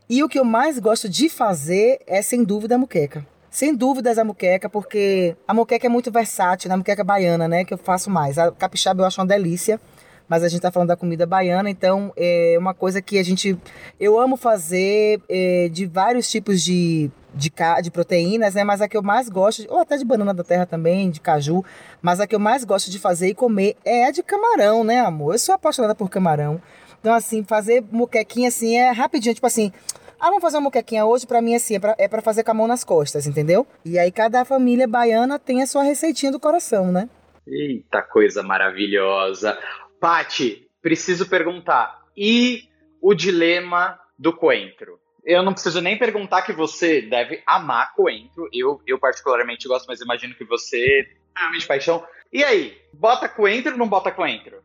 E 0.09 0.23
o 0.23 0.29
que 0.29 0.39
eu 0.39 0.45
mais 0.45 0.79
gosto 0.79 1.09
de 1.09 1.29
fazer 1.29 2.01
é, 2.07 2.23
sem 2.23 2.43
dúvida, 2.45 2.77
a 2.77 2.79
muqueca. 2.79 3.27
Sem 3.51 3.75
dúvidas 3.75 4.19
a 4.19 4.25
muqueca, 4.25 4.69
porque 4.69 5.37
a 5.47 5.55
muqueca 5.55 5.87
é 5.87 5.89
muito 5.89 6.11
versátil, 6.11 6.69
né? 6.69 6.75
A 6.75 6.79
muqueca 6.79 7.03
baiana, 7.03 7.49
né? 7.49 7.65
Que 7.65 7.75
eu 7.75 7.79
faço 7.79 8.11
mais. 8.11 8.39
A 8.39 8.53
capixaba 8.53 9.03
eu 9.03 9.07
acho 9.07 9.21
uma 9.21 9.27
delícia, 9.27 9.81
mas 10.29 10.45
a 10.45 10.49
gente 10.49 10.61
tá 10.61 10.71
falando 10.71 10.89
da 10.89 10.97
comida 10.97 11.27
baiana, 11.27 11.71
então 11.71 12.13
é 12.17 12.57
uma 12.59 12.75
coisa 12.75 13.01
que 13.01 13.19
a 13.19 13.23
gente... 13.23 13.59
Eu 13.99 14.19
amo 14.19 14.37
fazer 14.37 15.21
é, 15.29 15.69
de 15.73 15.87
vários 15.87 16.31
tipos 16.31 16.63
de, 16.63 17.11
de, 17.37 17.53
de 17.83 17.91
proteínas, 17.91 18.55
né? 18.55 18.65
Mas 18.65 18.81
a 18.81 18.89
que 18.89 18.97
eu 18.97 19.03
mais 19.03 19.29
gosto, 19.29 19.65
ou 19.69 19.81
até 19.81 19.97
de 19.97 20.05
banana 20.05 20.33
da 20.33 20.43
terra 20.43 20.67
também, 20.67 21.11
de 21.11 21.21
caju, 21.21 21.65
mas 22.01 22.19
a 22.19 22.27
que 22.27 22.35
eu 22.35 22.41
mais 22.41 22.65
gosto 22.65 22.91
de 22.91 22.99
fazer 22.99 23.29
e 23.29 23.35
comer 23.35 23.77
é 23.85 24.07
a 24.07 24.11
de 24.11 24.23
camarão, 24.23 24.83
né, 24.83 25.01
amor? 25.01 25.35
Eu 25.35 25.39
sou 25.39 25.55
apaixonada 25.55 25.95
por 25.95 26.09
camarão. 26.09 26.61
Então, 26.99 27.15
assim, 27.15 27.45
fazer 27.45 27.85
muquequinha 27.93 28.49
assim 28.49 28.77
é 28.77 28.91
rapidinho, 28.91 29.35
tipo 29.35 29.47
assim. 29.47 29.71
Ah, 30.19 30.29
vamos 30.29 30.41
fazer 30.41 30.57
uma 30.57 30.63
muquequinha 30.63 31.05
hoje, 31.05 31.27
para 31.27 31.43
mim, 31.43 31.55
assim, 31.55 31.77
é 31.77 31.79
pra, 31.79 31.95
é 31.99 32.09
pra 32.09 32.23
fazer 32.23 32.43
com 32.43 32.51
a 32.51 32.55
mão 32.55 32.67
nas 32.67 32.83
costas, 32.83 33.27
entendeu? 33.27 33.67
E 33.85 33.99
aí 33.99 34.11
cada 34.11 34.45
família 34.47 34.89
baiana 34.89 35.39
tem 35.39 35.63
a 35.63 35.67
sua 35.67 35.83
receitinha 35.83 36.33
do 36.33 36.41
coração, 36.41 36.91
né? 36.91 37.09
Eita 37.47 38.03
coisa 38.03 38.43
maravilhosa. 38.43 39.57
Pati, 40.01 40.67
preciso 40.81 41.29
perguntar. 41.29 42.01
E 42.17 42.63
o 43.01 43.15
dilema 43.15 43.99
do 44.19 44.33
coentro? 44.33 44.99
Eu 45.27 45.43
não 45.43 45.53
preciso 45.53 45.81
nem 45.81 45.99
perguntar 45.99 46.43
que 46.43 46.53
você 46.53 47.03
deve 47.03 47.43
amar 47.45 47.93
coentro. 47.95 48.49
Eu, 48.53 48.81
eu 48.87 48.97
particularmente 48.97 49.67
gosto, 49.67 49.87
mas 49.89 50.01
imagino 50.01 50.37
que 50.37 50.45
você 50.45 51.05
ama 51.37 51.59
de 51.59 51.67
paixão. 51.67 52.07
E 52.33 52.45
aí, 52.45 52.79
bota 52.93 53.29
coentro 53.29 53.73
ou 53.73 53.79
não 53.79 53.89
bota 53.89 54.13
coentro? 54.13 54.63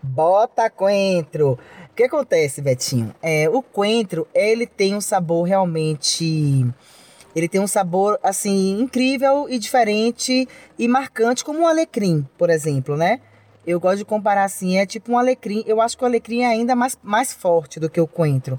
Bota 0.00 0.70
coentro. 0.70 1.58
O 1.90 1.94
que 1.96 2.04
acontece, 2.04 2.62
Betinho? 2.62 3.12
É, 3.20 3.48
o 3.48 3.60
coentro, 3.60 4.28
ele 4.32 4.64
tem 4.64 4.94
um 4.94 5.00
sabor 5.00 5.42
realmente 5.42 6.64
ele 7.36 7.48
tem 7.48 7.60
um 7.60 7.66
sabor 7.66 8.18
assim 8.22 8.80
incrível 8.80 9.46
e 9.46 9.58
diferente 9.58 10.48
e 10.78 10.88
marcante 10.88 11.44
como 11.44 11.60
um 11.60 11.66
alecrim, 11.66 12.26
por 12.38 12.48
exemplo, 12.48 12.96
né? 12.96 13.20
Eu 13.66 13.78
gosto 13.78 13.98
de 13.98 14.04
comparar 14.06 14.44
assim, 14.44 14.78
é 14.78 14.86
tipo 14.86 15.12
um 15.12 15.18
alecrim. 15.18 15.62
Eu 15.66 15.78
acho 15.82 15.98
que 15.98 16.02
o 16.02 16.06
alecrim 16.06 16.40
é 16.40 16.46
ainda 16.46 16.74
mais, 16.74 16.96
mais 17.02 17.34
forte 17.34 17.78
do 17.78 17.90
que 17.90 18.00
o 18.00 18.06
coentro. 18.06 18.58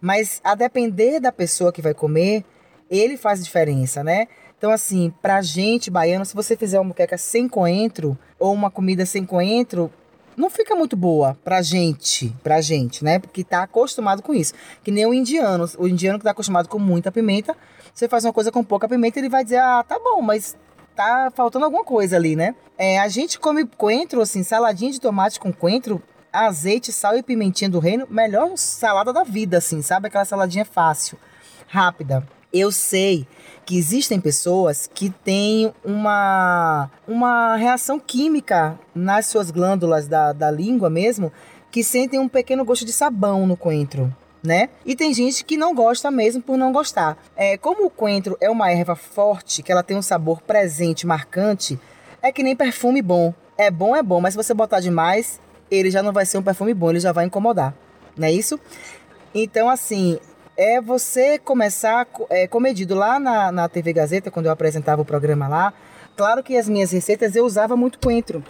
Mas 0.00 0.40
a 0.44 0.54
depender 0.54 1.20
da 1.20 1.32
pessoa 1.32 1.72
que 1.72 1.82
vai 1.82 1.94
comer, 1.94 2.44
ele 2.90 3.16
faz 3.16 3.42
diferença, 3.44 4.02
né? 4.04 4.26
Então, 4.56 4.70
assim, 4.70 5.12
pra 5.22 5.40
gente 5.40 5.90
baiano, 5.90 6.24
se 6.24 6.34
você 6.34 6.56
fizer 6.56 6.78
uma 6.78 6.88
moqueca 6.88 7.16
sem 7.16 7.48
coentro 7.48 8.18
ou 8.38 8.52
uma 8.52 8.70
comida 8.70 9.06
sem 9.06 9.24
coentro, 9.24 9.90
não 10.36 10.48
fica 10.48 10.74
muito 10.74 10.96
boa 10.96 11.36
pra 11.44 11.62
gente, 11.62 12.34
pra 12.42 12.60
gente, 12.60 13.04
né? 13.04 13.18
Porque 13.18 13.42
tá 13.42 13.62
acostumado 13.62 14.22
com 14.22 14.32
isso. 14.32 14.54
Que 14.82 14.90
nem 14.90 15.04
o 15.06 15.12
indiano. 15.12 15.68
O 15.78 15.86
indiano 15.86 16.18
que 16.18 16.24
tá 16.24 16.30
acostumado 16.30 16.68
com 16.68 16.78
muita 16.78 17.10
pimenta, 17.10 17.56
você 17.92 18.08
faz 18.08 18.24
uma 18.24 18.32
coisa 18.32 18.52
com 18.52 18.62
pouca 18.62 18.88
pimenta, 18.88 19.18
ele 19.18 19.28
vai 19.28 19.42
dizer, 19.42 19.58
ah, 19.58 19.84
tá 19.86 19.98
bom, 19.98 20.22
mas 20.22 20.56
tá 20.94 21.30
faltando 21.34 21.64
alguma 21.64 21.84
coisa 21.84 22.16
ali, 22.16 22.34
né? 22.34 22.54
É, 22.76 22.98
a 22.98 23.08
gente 23.08 23.38
come 23.38 23.64
coentro, 23.64 24.20
assim, 24.20 24.42
saladinha 24.42 24.90
de 24.90 25.00
tomate 25.00 25.38
com 25.38 25.52
coentro, 25.52 26.02
azeite, 26.32 26.92
sal 26.92 27.16
e 27.16 27.22
pimentinha 27.22 27.70
do 27.70 27.78
reino, 27.78 28.06
melhor 28.10 28.56
salada 28.56 29.12
da 29.12 29.24
vida, 29.24 29.58
assim, 29.58 29.82
sabe? 29.82 30.08
Aquela 30.08 30.24
saladinha 30.24 30.64
fácil, 30.64 31.18
rápida. 31.66 32.26
Eu 32.52 32.72
sei 32.72 33.26
que 33.66 33.76
existem 33.76 34.18
pessoas 34.18 34.88
que 34.92 35.10
têm 35.10 35.72
uma, 35.84 36.90
uma 37.06 37.56
reação 37.56 38.00
química 38.00 38.78
nas 38.94 39.26
suas 39.26 39.50
glândulas 39.50 40.08
da, 40.08 40.32
da 40.32 40.50
língua 40.50 40.88
mesmo, 40.88 41.30
que 41.70 41.84
sentem 41.84 42.18
um 42.18 42.28
pequeno 42.28 42.64
gosto 42.64 42.86
de 42.86 42.92
sabão 42.92 43.46
no 43.46 43.56
coentro. 43.56 44.14
Né? 44.42 44.70
E 44.86 44.94
tem 44.94 45.12
gente 45.12 45.44
que 45.44 45.56
não 45.56 45.74
gosta 45.74 46.10
mesmo 46.10 46.40
por 46.40 46.56
não 46.56 46.72
gostar. 46.72 47.18
É, 47.36 47.58
como 47.58 47.84
o 47.84 47.90
coentro 47.90 48.38
é 48.40 48.48
uma 48.48 48.70
erva 48.70 48.96
forte, 48.96 49.62
que 49.62 49.70
ela 49.70 49.82
tem 49.82 49.96
um 49.96 50.02
sabor 50.02 50.40
presente, 50.40 51.06
marcante, 51.06 51.78
é 52.22 52.32
que 52.32 52.42
nem 52.42 52.56
perfume 52.56 53.02
bom. 53.02 53.34
É 53.58 53.70
bom, 53.70 53.94
é 53.94 54.02
bom, 54.02 54.20
mas 54.20 54.32
se 54.32 54.36
você 54.36 54.54
botar 54.54 54.80
demais, 54.80 55.40
ele 55.70 55.90
já 55.90 56.02
não 56.02 56.12
vai 56.12 56.26
ser 56.26 56.38
um 56.38 56.42
perfume 56.42 56.74
bom, 56.74 56.90
ele 56.90 57.00
já 57.00 57.12
vai 57.12 57.24
incomodar. 57.24 57.74
Não 58.16 58.26
é 58.26 58.32
isso? 58.32 58.58
Então, 59.34 59.68
assim, 59.68 60.18
é 60.56 60.80
você 60.80 61.38
começar 61.38 62.06
é, 62.30 62.48
comedido 62.48 62.94
lá 62.94 63.20
na, 63.20 63.52
na 63.52 63.68
TV 63.68 63.92
Gazeta, 63.92 64.30
quando 64.30 64.46
eu 64.46 64.52
apresentava 64.52 65.02
o 65.02 65.04
programa 65.04 65.46
lá. 65.46 65.72
Claro 66.16 66.42
que 66.42 66.56
as 66.56 66.68
minhas 66.68 66.90
receitas 66.90 67.36
eu 67.36 67.44
usava 67.44 67.76
muito 67.76 67.98
coentro. 68.00 68.42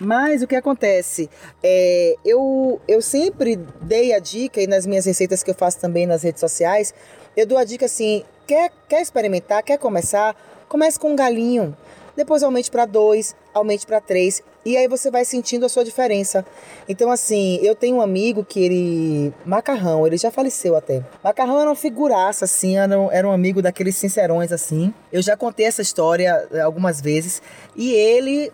Mas 0.00 0.42
o 0.42 0.46
que 0.46 0.56
acontece? 0.56 1.30
É, 1.62 2.16
eu, 2.24 2.80
eu 2.88 3.00
sempre 3.00 3.56
dei 3.80 4.12
a 4.12 4.18
dica, 4.18 4.60
e 4.60 4.66
nas 4.66 4.84
minhas 4.84 5.04
receitas 5.04 5.42
que 5.42 5.50
eu 5.50 5.54
faço 5.54 5.80
também 5.80 6.06
nas 6.06 6.24
redes 6.24 6.40
sociais, 6.40 6.92
eu 7.36 7.46
dou 7.46 7.56
a 7.56 7.64
dica 7.64 7.86
assim: 7.86 8.24
quer, 8.46 8.72
quer 8.88 9.00
experimentar, 9.00 9.62
quer 9.62 9.78
começar? 9.78 10.34
Comece 10.68 10.98
com 10.98 11.12
um 11.12 11.16
galinho. 11.16 11.76
Depois 12.16 12.42
aumente 12.42 12.70
para 12.70 12.86
dois, 12.86 13.34
aumente 13.52 13.86
para 13.86 14.00
três, 14.00 14.42
e 14.64 14.76
aí 14.76 14.88
você 14.88 15.10
vai 15.10 15.24
sentindo 15.24 15.66
a 15.66 15.68
sua 15.68 15.84
diferença. 15.84 16.44
Então, 16.88 17.10
assim, 17.10 17.58
eu 17.62 17.74
tenho 17.74 17.96
um 17.96 18.00
amigo 18.00 18.44
que 18.44 18.60
ele. 18.60 19.34
Macarrão, 19.44 20.06
ele 20.06 20.16
já 20.16 20.30
faleceu 20.30 20.74
até. 20.74 21.02
Macarrão 21.22 21.60
era 21.60 21.68
uma 21.68 21.76
figuraça, 21.76 22.46
assim, 22.46 22.78
era 22.78 22.98
um, 22.98 23.12
era 23.12 23.28
um 23.28 23.32
amigo 23.32 23.60
daqueles 23.60 23.96
sincerões, 23.96 24.52
assim. 24.52 24.92
Eu 25.12 25.20
já 25.20 25.36
contei 25.36 25.66
essa 25.66 25.82
história 25.82 26.48
eh, 26.50 26.60
algumas 26.60 27.00
vezes. 27.00 27.42
E 27.76 27.92
ele 27.92 28.50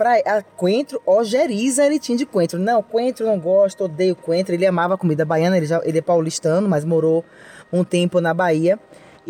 pra 0.00 0.42
coentro, 0.56 0.98
ojeriza 1.04 1.84
ele 1.84 1.98
tinha 1.98 2.16
de 2.16 2.24
coentro. 2.24 2.58
Não, 2.58 2.82
coentro 2.82 3.26
não 3.26 3.38
gosto, 3.38 3.84
odeio 3.84 4.16
coentro. 4.16 4.54
Ele 4.54 4.64
amava 4.64 4.96
comida 4.96 5.26
baiana, 5.26 5.58
ele, 5.58 5.66
já, 5.66 5.78
ele 5.84 5.98
é 5.98 6.02
paulistano, 6.02 6.66
mas 6.66 6.86
morou 6.86 7.22
um 7.70 7.84
tempo 7.84 8.18
na 8.18 8.32
Bahia. 8.32 8.78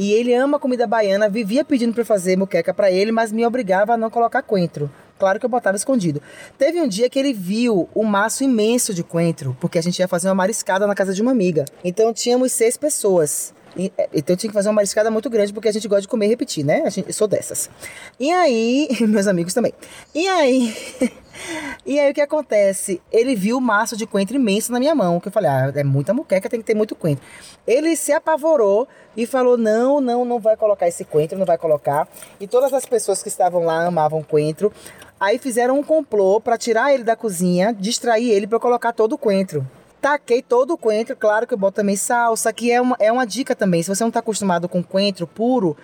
E 0.01 0.15
ele 0.15 0.33
ama 0.33 0.59
comida 0.59 0.87
baiana, 0.87 1.29
vivia 1.29 1.63
pedindo 1.63 1.93
para 1.93 2.07
fazer 2.07 2.35
muqueca 2.35 2.73
para 2.73 2.91
ele, 2.91 3.13
mas 3.13 3.31
me 3.31 3.45
obrigava 3.45 3.93
a 3.93 3.97
não 3.99 4.09
colocar 4.09 4.41
coentro. 4.41 4.91
Claro 5.19 5.39
que 5.39 5.45
eu 5.45 5.51
botava 5.51 5.77
escondido. 5.77 6.23
Teve 6.57 6.81
um 6.81 6.89
dia 6.89 7.11
que 7.11 7.19
ele 7.19 7.35
viu 7.35 7.87
um 7.95 8.05
maço 8.05 8.43
imenso 8.43 8.95
de 8.95 9.05
coentro, 9.05 9.55
porque 9.61 9.79
a 9.79 9.83
gente 9.83 9.99
ia 9.99 10.09
fazer 10.09 10.29
uma 10.29 10.35
mariscada 10.35 10.87
na 10.87 10.95
casa 10.95 11.13
de 11.13 11.21
uma 11.21 11.33
amiga. 11.33 11.67
Então 11.85 12.15
tínhamos 12.15 12.51
seis 12.51 12.79
pessoas. 12.79 13.53
É, 13.77 14.09
então 14.15 14.35
tinha 14.35 14.49
que 14.49 14.55
fazer 14.55 14.71
uma 14.71 14.77
mariscada 14.77 15.11
muito 15.11 15.29
grande, 15.29 15.53
porque 15.53 15.69
a 15.69 15.73
gente 15.73 15.87
gosta 15.87 16.01
de 16.01 16.09
comer 16.09 16.27
e 16.27 16.29
repetir, 16.31 16.65
né? 16.65 16.83
A 16.87 16.89
gente, 16.89 17.09
eu 17.09 17.13
sou 17.13 17.29
dessas. 17.29 17.69
E 18.19 18.31
aí, 18.31 18.89
meus 19.07 19.27
amigos 19.27 19.53
também. 19.53 19.75
E 20.15 20.27
aí, 20.27 20.75
e 21.85 21.99
aí 21.99 22.11
o 22.11 22.15
que 22.15 22.21
acontece? 22.21 23.01
Ele 23.11 23.35
viu 23.35 23.59
o 23.59 23.61
maço 23.61 23.97
de 23.97 24.07
coentro 24.07 24.37
imenso 24.37 24.73
na 24.73 24.79
minha 24.79 24.95
mão, 24.95 25.21
que 25.21 25.29
eu 25.29 25.33
falei, 25.33 25.51
ah, 25.51 25.73
é 25.75 25.85
muita 25.85 26.13
muqueca, 26.13 26.49
tem 26.49 26.61
que 26.61 26.67
ter 26.67 26.75
muito 26.75 26.95
coentro. 26.95 27.25
Ele 27.67 27.97
se 27.97 28.13
apavorou 28.13 28.87
e 29.17 29.27
falou, 29.27 29.57
não, 29.57 30.01
não, 30.01 30.25
não 30.25 30.39
vai 30.39 30.57
colocar 30.57 30.89
esse 30.89 31.05
coentro, 31.05 31.39
não 31.39 31.47
vai 31.47 31.59
colocar. 31.59 32.09
E 32.39 32.47
todas 32.47 32.73
as 32.73 32.85
pessoas 32.85 33.23
que 33.23 33.29
estavam 33.29 33.65
lá 33.65 33.87
amavam 33.87 34.23
coentro. 34.23 34.73
Aí 35.19 35.39
fizeram 35.39 35.79
um 35.79 35.83
complô 35.83 36.41
para 36.41 36.57
tirar 36.57 36.95
ele 36.95 37.05
da 37.05 37.15
cozinha, 37.15 37.75
distrair 37.75 38.31
ele 38.31 38.47
para 38.47 38.59
colocar 38.59 38.93
todo 38.93 39.13
o 39.13 39.19
coentro. 39.19 39.67
Taquei 40.01 40.41
todo 40.41 40.73
o 40.73 40.79
coentro, 40.79 41.15
claro 41.15 41.47
que 41.47 41.53
eu 41.53 41.59
boto 41.59 41.77
também 41.77 41.95
salsa, 41.95 42.51
que 42.55 42.73
é 42.73 42.81
uma, 42.81 42.97
é 42.99 43.13
uma 43.13 43.27
dica 43.27 43.55
também. 43.55 43.83
Se 43.83 43.89
você 43.91 44.03
não 44.03 44.09
está 44.09 44.21
acostumado 44.21 44.67
com 44.67 44.83
coentro 44.83 45.27
puro, 45.27 45.77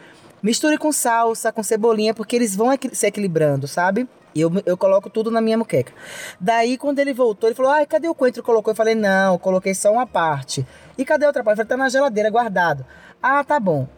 misture 0.43 0.79
com 0.79 0.91
salsa, 0.91 1.53
com 1.53 1.63
cebolinha, 1.63 2.15
porque 2.15 2.35
eles 2.35 2.57
vão 2.57 2.69
se 2.93 3.07
equilibrando, 3.07 3.69
sabe? 3.69 4.09
Eu, 4.41 4.53
eu 4.65 4.77
coloco 4.77 5.09
tudo 5.09 5.31
na 5.31 5.41
minha 5.41 5.59
muqueca. 5.59 5.93
Daí, 6.41 6.77
quando 6.77 6.99
ele 6.99 7.13
voltou, 7.13 7.49
ele 7.49 7.55
falou: 7.55 7.73
Ai, 7.73 7.87
cadê 7.87 8.09
o 8.09 8.15
coentro? 8.15 8.43
Colocou. 8.43 8.73
Eu 8.73 8.77
falei: 8.77 8.95
Não, 8.95 9.35
eu 9.35 9.39
coloquei 9.39 9.75
só 9.75 9.93
uma 9.93 10.07
parte. 10.07 10.67
E 10.97 11.05
cadê 11.05 11.25
a 11.25 11.29
outra 11.29 11.43
parte? 11.45 11.61
Eu 11.61 11.67
falei: 11.67 11.79
Tá 11.79 11.85
na 11.85 11.89
geladeira, 11.89 12.31
guardado. 12.31 12.85
Ah, 13.23 13.43
tá 13.43 13.59
bom. 13.59 13.89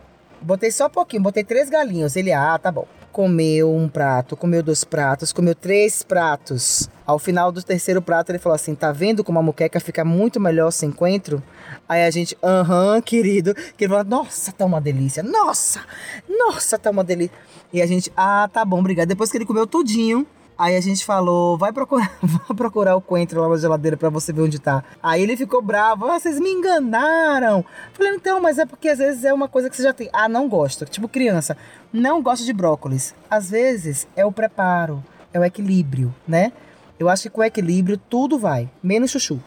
Botei 0.41 0.71
só 0.71 0.87
um 0.87 0.91
pouquinho, 0.91 1.23
botei 1.23 1.43
três 1.43 1.69
galinhos. 1.69 2.17
Ele, 2.17 2.33
ah, 2.33 2.59
tá 2.59 2.71
bom. 2.71 2.87
Comeu 3.19 3.75
um 3.75 3.89
prato, 3.89 4.37
comeu 4.37 4.63
dois 4.63 4.85
pratos, 4.85 5.33
comeu 5.33 5.53
três 5.53 6.05
pratos. 6.05 6.89
Ao 7.05 7.19
final 7.19 7.51
do 7.51 7.61
terceiro 7.61 8.01
prato, 8.01 8.31
ele 8.31 8.39
falou 8.39 8.55
assim: 8.55 8.77
tá 8.77 8.93
vendo 8.93 9.25
como 9.25 9.41
a 9.41 9.43
muqueca 9.43 9.81
fica 9.81 10.05
muito 10.05 10.39
melhor 10.39 10.71
sem 10.71 10.93
coentro? 10.93 11.43
Aí 11.89 12.05
a 12.05 12.11
gente, 12.13 12.39
aham, 12.41 13.03
querido. 13.03 13.57
Que 13.77 13.87
ele 13.87 13.89
falou: 13.89 14.05
nossa, 14.05 14.53
tá 14.53 14.65
uma 14.65 14.81
delícia. 14.81 15.21
Nossa, 15.25 15.81
nossa, 16.29 16.79
tá 16.79 16.93
uma 16.93 17.03
delícia. 17.03 17.35
E 17.73 17.83
a 17.83 17.87
gente, 17.87 18.13
ah, 18.17 18.49
tá 18.53 18.65
bom, 18.65 18.79
obrigado. 18.79 19.09
Depois 19.09 19.33
que 19.33 19.37
ele 19.37 19.45
comeu 19.45 19.67
tudinho, 19.67 20.25
Aí 20.59 20.75
a 20.75 20.81
gente 20.81 21.05
falou, 21.05 21.57
vai 21.57 21.73
procurar, 21.73 22.11
vai 22.21 22.57
procurar 22.57 22.97
o 22.97 23.01
coentro 23.01 23.41
lá 23.41 23.49
na 23.49 23.57
geladeira 23.57 23.97
para 23.97 24.09
você 24.09 24.33
ver 24.33 24.43
onde 24.43 24.59
tá. 24.59 24.83
Aí 25.01 25.23
ele 25.23 25.37
ficou 25.37 25.63
bravo, 25.63 26.07
ah, 26.07 26.19
vocês 26.19 26.41
me 26.41 26.51
enganaram. 26.51 27.65
Falei, 27.93 28.15
então, 28.15 28.41
mas 28.41 28.59
é 28.59 28.67
porque 28.67 28.89
às 28.89 28.99
vezes 28.99 29.25
é 29.25 29.33
uma 29.33 29.47
coisa 29.47 29.71
que 29.71 29.77
você 29.77 29.85
já 29.85 29.93
tem. 29.93 30.11
Ah, 30.13 30.29
não 30.29 30.49
gosto. 30.49 30.85
Tipo 30.85 31.09
criança, 31.09 31.57
não 31.93 32.21
gosto 32.21 32.45
de 32.45 32.53
brócolis. 32.53 33.15
Às 33.31 33.51
vezes 33.51 34.09
é 34.17 34.27
o 34.27 34.33
preparo, 34.33 35.01
é 35.33 35.39
o 35.39 35.45
equilíbrio, 35.45 36.13
né? 36.27 36.53
Eu 36.99 37.09
acho 37.09 37.23
que 37.23 37.31
com 37.31 37.45
equilíbrio 37.45 37.97
tudo 37.97 38.37
vai, 38.37 38.69
menos 38.83 39.13
chuchu. 39.13 39.41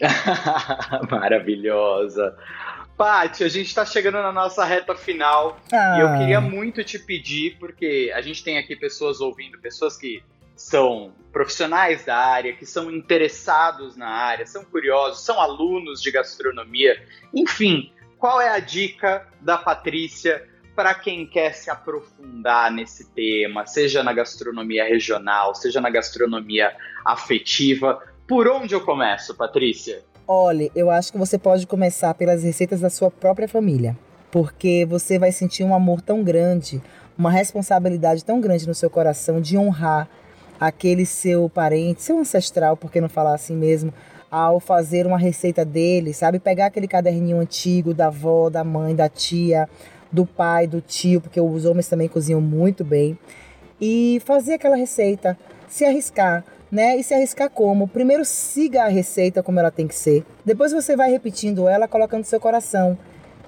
Maravilhosa. 1.10 2.36
Paty, 3.00 3.44
a 3.44 3.48
gente 3.48 3.68
está 3.68 3.86
chegando 3.86 4.20
na 4.20 4.30
nossa 4.30 4.62
reta 4.62 4.94
final 4.94 5.58
ah. 5.72 5.96
e 5.96 6.00
eu 6.02 6.18
queria 6.18 6.38
muito 6.38 6.84
te 6.84 6.98
pedir, 6.98 7.56
porque 7.58 8.12
a 8.14 8.20
gente 8.20 8.44
tem 8.44 8.58
aqui 8.58 8.76
pessoas 8.76 9.22
ouvindo, 9.22 9.58
pessoas 9.58 9.96
que 9.96 10.22
são 10.54 11.14
profissionais 11.32 12.04
da 12.04 12.14
área, 12.14 12.52
que 12.52 12.66
são 12.66 12.90
interessados 12.90 13.96
na 13.96 14.06
área, 14.06 14.44
são 14.46 14.62
curiosos, 14.66 15.24
são 15.24 15.40
alunos 15.40 16.02
de 16.02 16.10
gastronomia. 16.10 17.02
Enfim, 17.32 17.90
qual 18.18 18.38
é 18.38 18.50
a 18.50 18.58
dica 18.58 19.26
da 19.40 19.56
Patrícia 19.56 20.46
para 20.76 20.92
quem 20.92 21.26
quer 21.26 21.54
se 21.54 21.70
aprofundar 21.70 22.70
nesse 22.70 23.14
tema, 23.14 23.64
seja 23.64 24.02
na 24.02 24.12
gastronomia 24.12 24.84
regional, 24.84 25.54
seja 25.54 25.80
na 25.80 25.88
gastronomia 25.88 26.76
afetiva? 27.02 27.98
Por 28.28 28.46
onde 28.46 28.74
eu 28.74 28.82
começo, 28.82 29.34
Patrícia? 29.34 30.04
Olhe, 30.32 30.70
eu 30.76 30.92
acho 30.92 31.10
que 31.10 31.18
você 31.18 31.36
pode 31.36 31.66
começar 31.66 32.14
pelas 32.14 32.44
receitas 32.44 32.78
da 32.78 32.88
sua 32.88 33.10
própria 33.10 33.48
família, 33.48 33.98
porque 34.30 34.86
você 34.88 35.18
vai 35.18 35.32
sentir 35.32 35.64
um 35.64 35.74
amor 35.74 36.00
tão 36.00 36.22
grande, 36.22 36.80
uma 37.18 37.32
responsabilidade 37.32 38.24
tão 38.24 38.40
grande 38.40 38.64
no 38.64 38.72
seu 38.72 38.88
coração 38.88 39.40
de 39.40 39.58
honrar 39.58 40.08
aquele 40.60 41.04
seu 41.04 41.48
parente, 41.48 42.04
seu 42.04 42.16
ancestral, 42.16 42.76
por 42.76 42.92
que 42.92 43.00
não 43.00 43.08
falar 43.08 43.34
assim 43.34 43.56
mesmo, 43.56 43.92
ao 44.30 44.60
fazer 44.60 45.04
uma 45.04 45.18
receita 45.18 45.64
dele, 45.64 46.14
sabe? 46.14 46.38
Pegar 46.38 46.66
aquele 46.66 46.86
caderninho 46.86 47.40
antigo 47.40 47.92
da 47.92 48.06
avó, 48.06 48.48
da 48.48 48.62
mãe, 48.62 48.94
da 48.94 49.08
tia, 49.08 49.68
do 50.12 50.24
pai, 50.24 50.64
do 50.64 50.80
tio, 50.80 51.20
porque 51.20 51.40
os 51.40 51.64
homens 51.64 51.88
também 51.88 52.06
cozinham 52.06 52.40
muito 52.40 52.84
bem, 52.84 53.18
e 53.80 54.22
fazer 54.24 54.52
aquela 54.54 54.76
receita, 54.76 55.36
se 55.66 55.84
arriscar, 55.84 56.44
né? 56.70 56.96
E 56.96 57.02
se 57.02 57.12
arriscar 57.14 57.50
como? 57.50 57.88
Primeiro 57.88 58.24
siga 58.24 58.84
a 58.84 58.88
receita 58.88 59.42
como 59.42 59.58
ela 59.58 59.70
tem 59.70 59.88
que 59.88 59.94
ser. 59.94 60.24
Depois 60.44 60.72
você 60.72 60.96
vai 60.96 61.10
repetindo 61.10 61.68
ela, 61.68 61.88
colocando 61.88 62.24
seu 62.24 62.38
coração. 62.38 62.96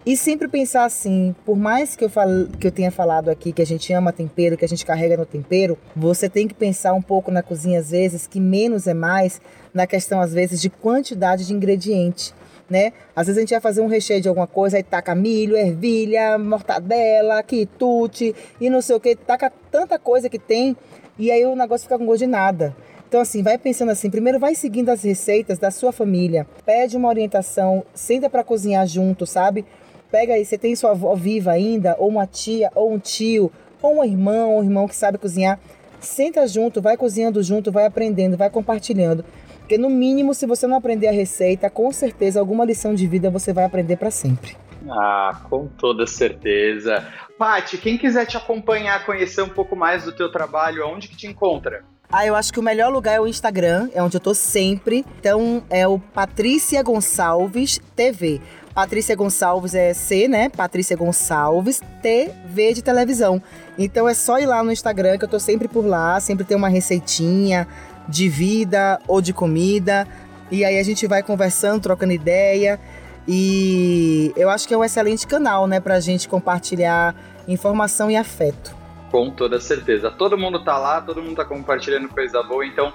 E 0.04 0.16
sempre 0.16 0.48
pensar 0.48 0.84
assim, 0.84 1.32
por 1.44 1.56
mais 1.56 1.94
que 1.94 2.04
eu, 2.04 2.10
que 2.58 2.66
eu 2.66 2.72
tenha 2.72 2.90
falado 2.90 3.28
aqui 3.28 3.52
que 3.52 3.62
a 3.62 3.66
gente 3.66 3.92
ama 3.92 4.12
tempero, 4.12 4.56
que 4.56 4.64
a 4.64 4.68
gente 4.68 4.84
carrega 4.84 5.16
no 5.16 5.24
tempero, 5.24 5.78
você 5.94 6.28
tem 6.28 6.48
que 6.48 6.54
pensar 6.54 6.92
um 6.92 7.00
pouco 7.00 7.30
na 7.30 7.40
cozinha 7.40 7.78
às 7.78 7.92
vezes 7.92 8.26
que 8.26 8.40
menos 8.40 8.88
é 8.88 8.94
mais, 8.94 9.40
na 9.72 9.86
questão 9.86 10.20
às 10.20 10.34
vezes 10.34 10.60
de 10.60 10.68
quantidade 10.68 11.46
de 11.46 11.54
ingrediente. 11.54 12.34
Né? 12.68 12.92
Às 13.14 13.26
vezes 13.26 13.38
a 13.38 13.40
gente 13.42 13.50
vai 13.50 13.60
fazer 13.60 13.80
um 13.80 13.86
recheio 13.86 14.20
de 14.20 14.28
alguma 14.28 14.46
coisa, 14.46 14.76
aí 14.76 14.82
taca 14.82 15.14
milho, 15.14 15.56
ervilha, 15.56 16.36
mortadela, 16.36 17.42
quitute 17.42 18.34
e 18.60 18.68
não 18.68 18.80
sei 18.80 18.96
o 18.96 19.00
que, 19.00 19.14
taca 19.14 19.52
tanta 19.70 20.00
coisa 20.00 20.28
que 20.28 20.38
tem 20.38 20.76
e 21.16 21.30
aí 21.30 21.44
o 21.44 21.54
negócio 21.54 21.84
fica 21.84 21.98
com 21.98 22.06
gosto 22.06 22.20
de 22.20 22.26
nada. 22.26 22.74
Então, 23.12 23.20
assim, 23.20 23.42
vai 23.42 23.58
pensando 23.58 23.90
assim: 23.92 24.08
primeiro 24.08 24.38
vai 24.38 24.54
seguindo 24.54 24.88
as 24.88 25.02
receitas 25.02 25.58
da 25.58 25.70
sua 25.70 25.92
família, 25.92 26.46
pede 26.64 26.96
uma 26.96 27.10
orientação, 27.10 27.84
senta 27.92 28.30
para 28.30 28.42
cozinhar 28.42 28.86
junto, 28.86 29.26
sabe? 29.26 29.66
Pega 30.10 30.32
aí, 30.32 30.46
você 30.46 30.56
tem 30.56 30.74
sua 30.74 30.92
avó 30.92 31.14
viva 31.14 31.50
ainda, 31.50 31.94
ou 31.98 32.08
uma 32.08 32.26
tia, 32.26 32.72
ou 32.74 32.90
um 32.90 32.98
tio, 32.98 33.52
ou 33.82 33.98
um 33.98 34.04
irmão, 34.04 34.52
ou 34.52 34.60
um 34.60 34.64
irmão 34.64 34.88
que 34.88 34.96
sabe 34.96 35.18
cozinhar. 35.18 35.60
Senta 36.00 36.46
junto, 36.46 36.80
vai 36.80 36.96
cozinhando 36.96 37.42
junto, 37.42 37.70
vai 37.70 37.84
aprendendo, 37.84 38.34
vai 38.34 38.48
compartilhando. 38.48 39.26
Porque 39.58 39.76
no 39.76 39.90
mínimo, 39.90 40.32
se 40.32 40.46
você 40.46 40.66
não 40.66 40.78
aprender 40.78 41.08
a 41.08 41.12
receita, 41.12 41.68
com 41.68 41.92
certeza 41.92 42.40
alguma 42.40 42.64
lição 42.64 42.94
de 42.94 43.06
vida 43.06 43.28
você 43.28 43.52
vai 43.52 43.64
aprender 43.64 43.98
para 43.98 44.10
sempre. 44.10 44.56
Ah, 44.88 45.38
com 45.50 45.66
toda 45.68 46.06
certeza. 46.06 47.06
Pati, 47.36 47.76
quem 47.76 47.98
quiser 47.98 48.24
te 48.24 48.38
acompanhar, 48.38 49.04
conhecer 49.04 49.42
um 49.42 49.50
pouco 49.50 49.76
mais 49.76 50.04
do 50.04 50.12
teu 50.12 50.32
trabalho, 50.32 50.82
aonde 50.82 51.08
que 51.08 51.16
te 51.16 51.26
encontra? 51.26 51.84
Ah, 52.14 52.26
eu 52.26 52.36
acho 52.36 52.52
que 52.52 52.60
o 52.60 52.62
melhor 52.62 52.92
lugar 52.92 53.14
é 53.14 53.20
o 53.20 53.26
Instagram, 53.26 53.88
é 53.94 54.02
onde 54.02 54.18
eu 54.18 54.20
tô 54.20 54.34
sempre. 54.34 55.02
Então 55.18 55.64
é 55.70 55.88
o 55.88 55.98
Patrícia 55.98 56.82
Gonçalves 56.82 57.80
TV. 57.96 58.38
Patrícia 58.74 59.16
Gonçalves 59.16 59.74
é 59.74 59.94
C, 59.94 60.28
né? 60.28 60.50
Patrícia 60.50 60.94
Gonçalves 60.94 61.80
TV 62.02 62.74
de 62.74 62.82
televisão. 62.82 63.42
Então 63.78 64.06
é 64.06 64.12
só 64.12 64.38
ir 64.38 64.44
lá 64.44 64.62
no 64.62 64.70
Instagram 64.70 65.16
que 65.16 65.24
eu 65.24 65.28
tô 65.28 65.40
sempre 65.40 65.66
por 65.68 65.86
lá, 65.86 66.20
sempre 66.20 66.44
tem 66.44 66.54
uma 66.54 66.68
receitinha 66.68 67.66
de 68.06 68.28
vida 68.28 69.00
ou 69.08 69.22
de 69.22 69.32
comida. 69.32 70.06
E 70.50 70.66
aí 70.66 70.78
a 70.78 70.82
gente 70.82 71.06
vai 71.06 71.22
conversando, 71.22 71.80
trocando 71.80 72.12
ideia. 72.12 72.78
E 73.26 74.34
eu 74.36 74.50
acho 74.50 74.68
que 74.68 74.74
é 74.74 74.76
um 74.76 74.84
excelente 74.84 75.26
canal, 75.26 75.66
né, 75.66 75.80
pra 75.80 75.98
gente 75.98 76.28
compartilhar 76.28 77.14
informação 77.48 78.10
e 78.10 78.16
afeto. 78.16 78.81
Com 79.12 79.30
toda 79.30 79.60
certeza. 79.60 80.10
Todo 80.10 80.38
mundo 80.38 80.64
tá 80.64 80.78
lá, 80.78 81.02
todo 81.02 81.22
mundo 81.22 81.36
tá 81.36 81.44
compartilhando 81.44 82.08
coisa 82.08 82.42
boa, 82.42 82.64
então 82.64 82.90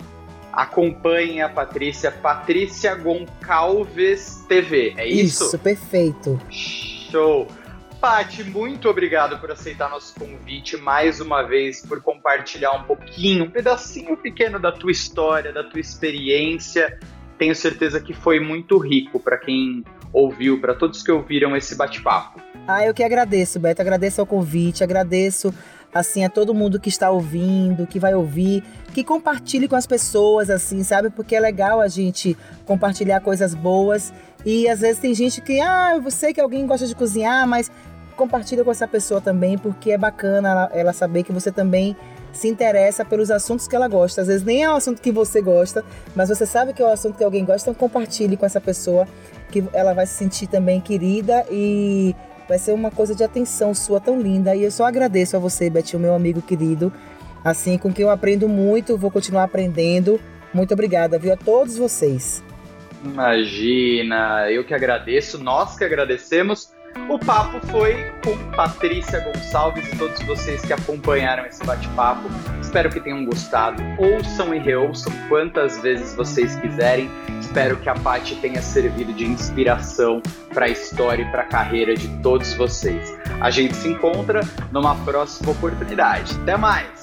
acompanhe 0.51 1.41
a 1.41 1.47
Patrícia, 1.47 2.12
Patrícia 2.12 2.95
Goncalves 2.95 4.43
TV, 4.49 4.95
é 4.97 5.08
isso? 5.08 5.45
Isso, 5.45 5.60
perfeito. 5.60 6.41
Show! 6.49 7.47
Pati, 8.02 8.44
muito 8.44 8.89
obrigado 8.89 9.39
por 9.39 9.52
aceitar 9.52 9.92
nosso 9.92 10.15
convite 10.15 10.75
mais 10.75 11.21
uma 11.21 11.44
vez, 11.44 11.85
por 11.85 12.02
compartilhar 12.02 12.71
um 12.71 12.83
pouquinho, 12.83 13.46
um 13.46 13.52
pedacinho 13.52 14.17
pequeno 14.17 14.60
da 14.60 14.71
tua 14.71 14.92
história, 14.92 15.54
da 15.54 15.63
tua 15.63 15.79
experiência. 15.79 17.00
Tenho 17.37 17.54
certeza 17.54 18.00
que 18.00 18.13
foi 18.13 18.39
muito 18.39 18.79
rico 18.79 19.19
para 19.19 19.37
quem 19.37 19.83
ouviu, 20.12 20.60
para 20.60 20.73
todos 20.73 21.04
que 21.04 21.12
ouviram 21.12 21.56
esse 21.56 21.75
bate-papo. 21.75 22.42
Ah, 22.67 22.85
eu 22.85 22.94
que 22.94 23.04
agradeço, 23.04 23.60
Beto. 23.60 23.81
Agradeço 23.81 24.19
ao 24.19 24.27
convite, 24.27 24.83
agradeço 24.83 25.54
assim 25.98 26.23
a 26.23 26.29
todo 26.29 26.54
mundo 26.54 26.79
que 26.79 26.89
está 26.89 27.10
ouvindo, 27.10 27.87
que 27.87 28.00
vai 28.00 28.13
ouvir, 28.13 28.63
que 28.93 29.04
compartilhe 29.04 29.67
com 29.67 29.75
as 29.75 29.85
pessoas, 29.85 30.50
assim, 30.50 30.83
sabe? 30.83 31.10
Porque 31.10 31.35
é 31.35 31.39
legal 31.39 31.79
a 31.81 31.87
gente 31.87 32.37
compartilhar 32.65 33.19
coisas 33.19 33.54
boas. 33.54 34.13
E 34.45 34.67
às 34.67 34.79
vezes 34.79 35.00
tem 35.00 35.13
gente 35.13 35.41
que, 35.41 35.60
ah, 35.60 35.93
eu 35.95 36.12
sei 36.12 36.33
que 36.33 36.41
alguém 36.41 36.65
gosta 36.65 36.87
de 36.87 36.95
cozinhar, 36.95 37.48
mas 37.48 37.71
compartilha 38.15 38.63
com 38.63 38.71
essa 38.71 38.87
pessoa 38.87 39.21
também, 39.21 39.58
porque 39.58 39.91
é 39.91 39.98
bacana 39.98 40.69
ela, 40.73 40.91
saber 40.91 41.23
que 41.23 41.31
você 41.31 41.52
também 41.52 41.95
se 42.33 42.48
interessa 42.48 43.06
pelos 43.06 43.31
assuntos 43.31 43.67
que 43.67 43.75
ela 43.75 43.87
gosta. 43.87 44.21
Às 44.21 44.27
vezes 44.27 44.43
nem 44.43 44.63
é 44.63 44.69
o 44.69 44.75
assunto 44.75 45.02
que 45.02 45.12
você 45.12 45.41
gosta, 45.41 45.85
mas 46.15 46.29
você 46.29 46.45
sabe 46.45 46.73
que 46.73 46.81
é 46.81 46.85
o 46.85 46.91
assunto 46.91 47.17
que 47.17 47.23
alguém 47.23 47.45
gosta, 47.45 47.69
então 47.69 47.79
compartilhe 47.79 48.35
com 48.35 48.45
essa 48.45 48.60
pessoa 48.60 49.08
que 49.52 49.63
ela 49.71 49.93
vai 49.93 50.06
se 50.06 50.13
sentir 50.15 50.48
também 50.48 50.81
querida 50.81 51.45
e 51.50 52.15
vai 52.48 52.58
ser 52.58 52.71
uma 52.71 52.91
coisa 52.91 53.13
de 53.13 53.23
atenção 53.23 53.73
sua 53.73 54.00
tão 54.00 54.19
linda. 54.19 54.56
E 54.56 54.63
eu 54.63 54.71
só 54.71 54.85
agradeço 54.85 55.35
a 55.35 55.39
você, 55.39 55.69
Betinho, 55.69 56.02
meu 56.02 56.13
amigo 56.13 56.41
querido, 56.41 56.91
assim, 57.43 57.77
com 57.77 57.91
quem 57.93 58.04
eu 58.04 58.10
aprendo 58.10 58.48
muito, 58.48 58.98
vou 58.98 59.12
continuar 59.12 59.43
aprendendo. 59.43 60.19
Muito 60.54 60.73
obrigada, 60.73 61.19
viu, 61.19 61.33
a 61.33 61.37
todos 61.37 61.77
vocês. 61.77 62.43
Imagina, 63.04 64.50
eu 64.50 64.63
que 64.63 64.73
agradeço, 64.73 65.37
nós 65.37 65.77
que 65.77 65.83
agradecemos. 65.83 66.75
O 67.10 67.19
papo 67.19 67.65
foi 67.67 67.95
com 68.23 68.35
Patrícia 68.56 69.19
Gonçalves 69.19 69.87
e 69.93 69.95
todos 69.98 70.19
vocês 70.23 70.62
que 70.65 70.73
acompanharam 70.73 71.45
esse 71.45 71.63
bate-papo. 71.63 72.27
Espero 72.60 72.89
que 72.89 73.00
tenham 73.00 73.23
gostado. 73.23 73.81
Ouçam 73.98 74.54
e 74.54 74.60
reouçam 74.60 75.13
quantas 75.29 75.79
vezes 75.79 76.15
vocês 76.15 76.56
quiserem. 76.56 77.10
Espero 77.48 77.77
que 77.77 77.87
a 77.87 77.95
Paty 77.95 78.35
tenha 78.35 78.62
servido 78.62 79.13
de 79.13 79.25
inspiração 79.25 80.21
para 80.54 80.65
a 80.65 80.69
história 80.69 81.23
e 81.23 81.31
para 81.31 81.43
a 81.43 81.45
carreira 81.45 81.95
de 81.95 82.10
todos 82.21 82.54
vocês. 82.54 83.17
A 83.39 83.50
gente 83.50 83.73
se 83.73 83.87
encontra 83.87 84.41
numa 84.69 84.93
próxima 85.06 85.52
oportunidade. 85.52 86.37
Até 86.41 86.58
mais! 86.58 86.96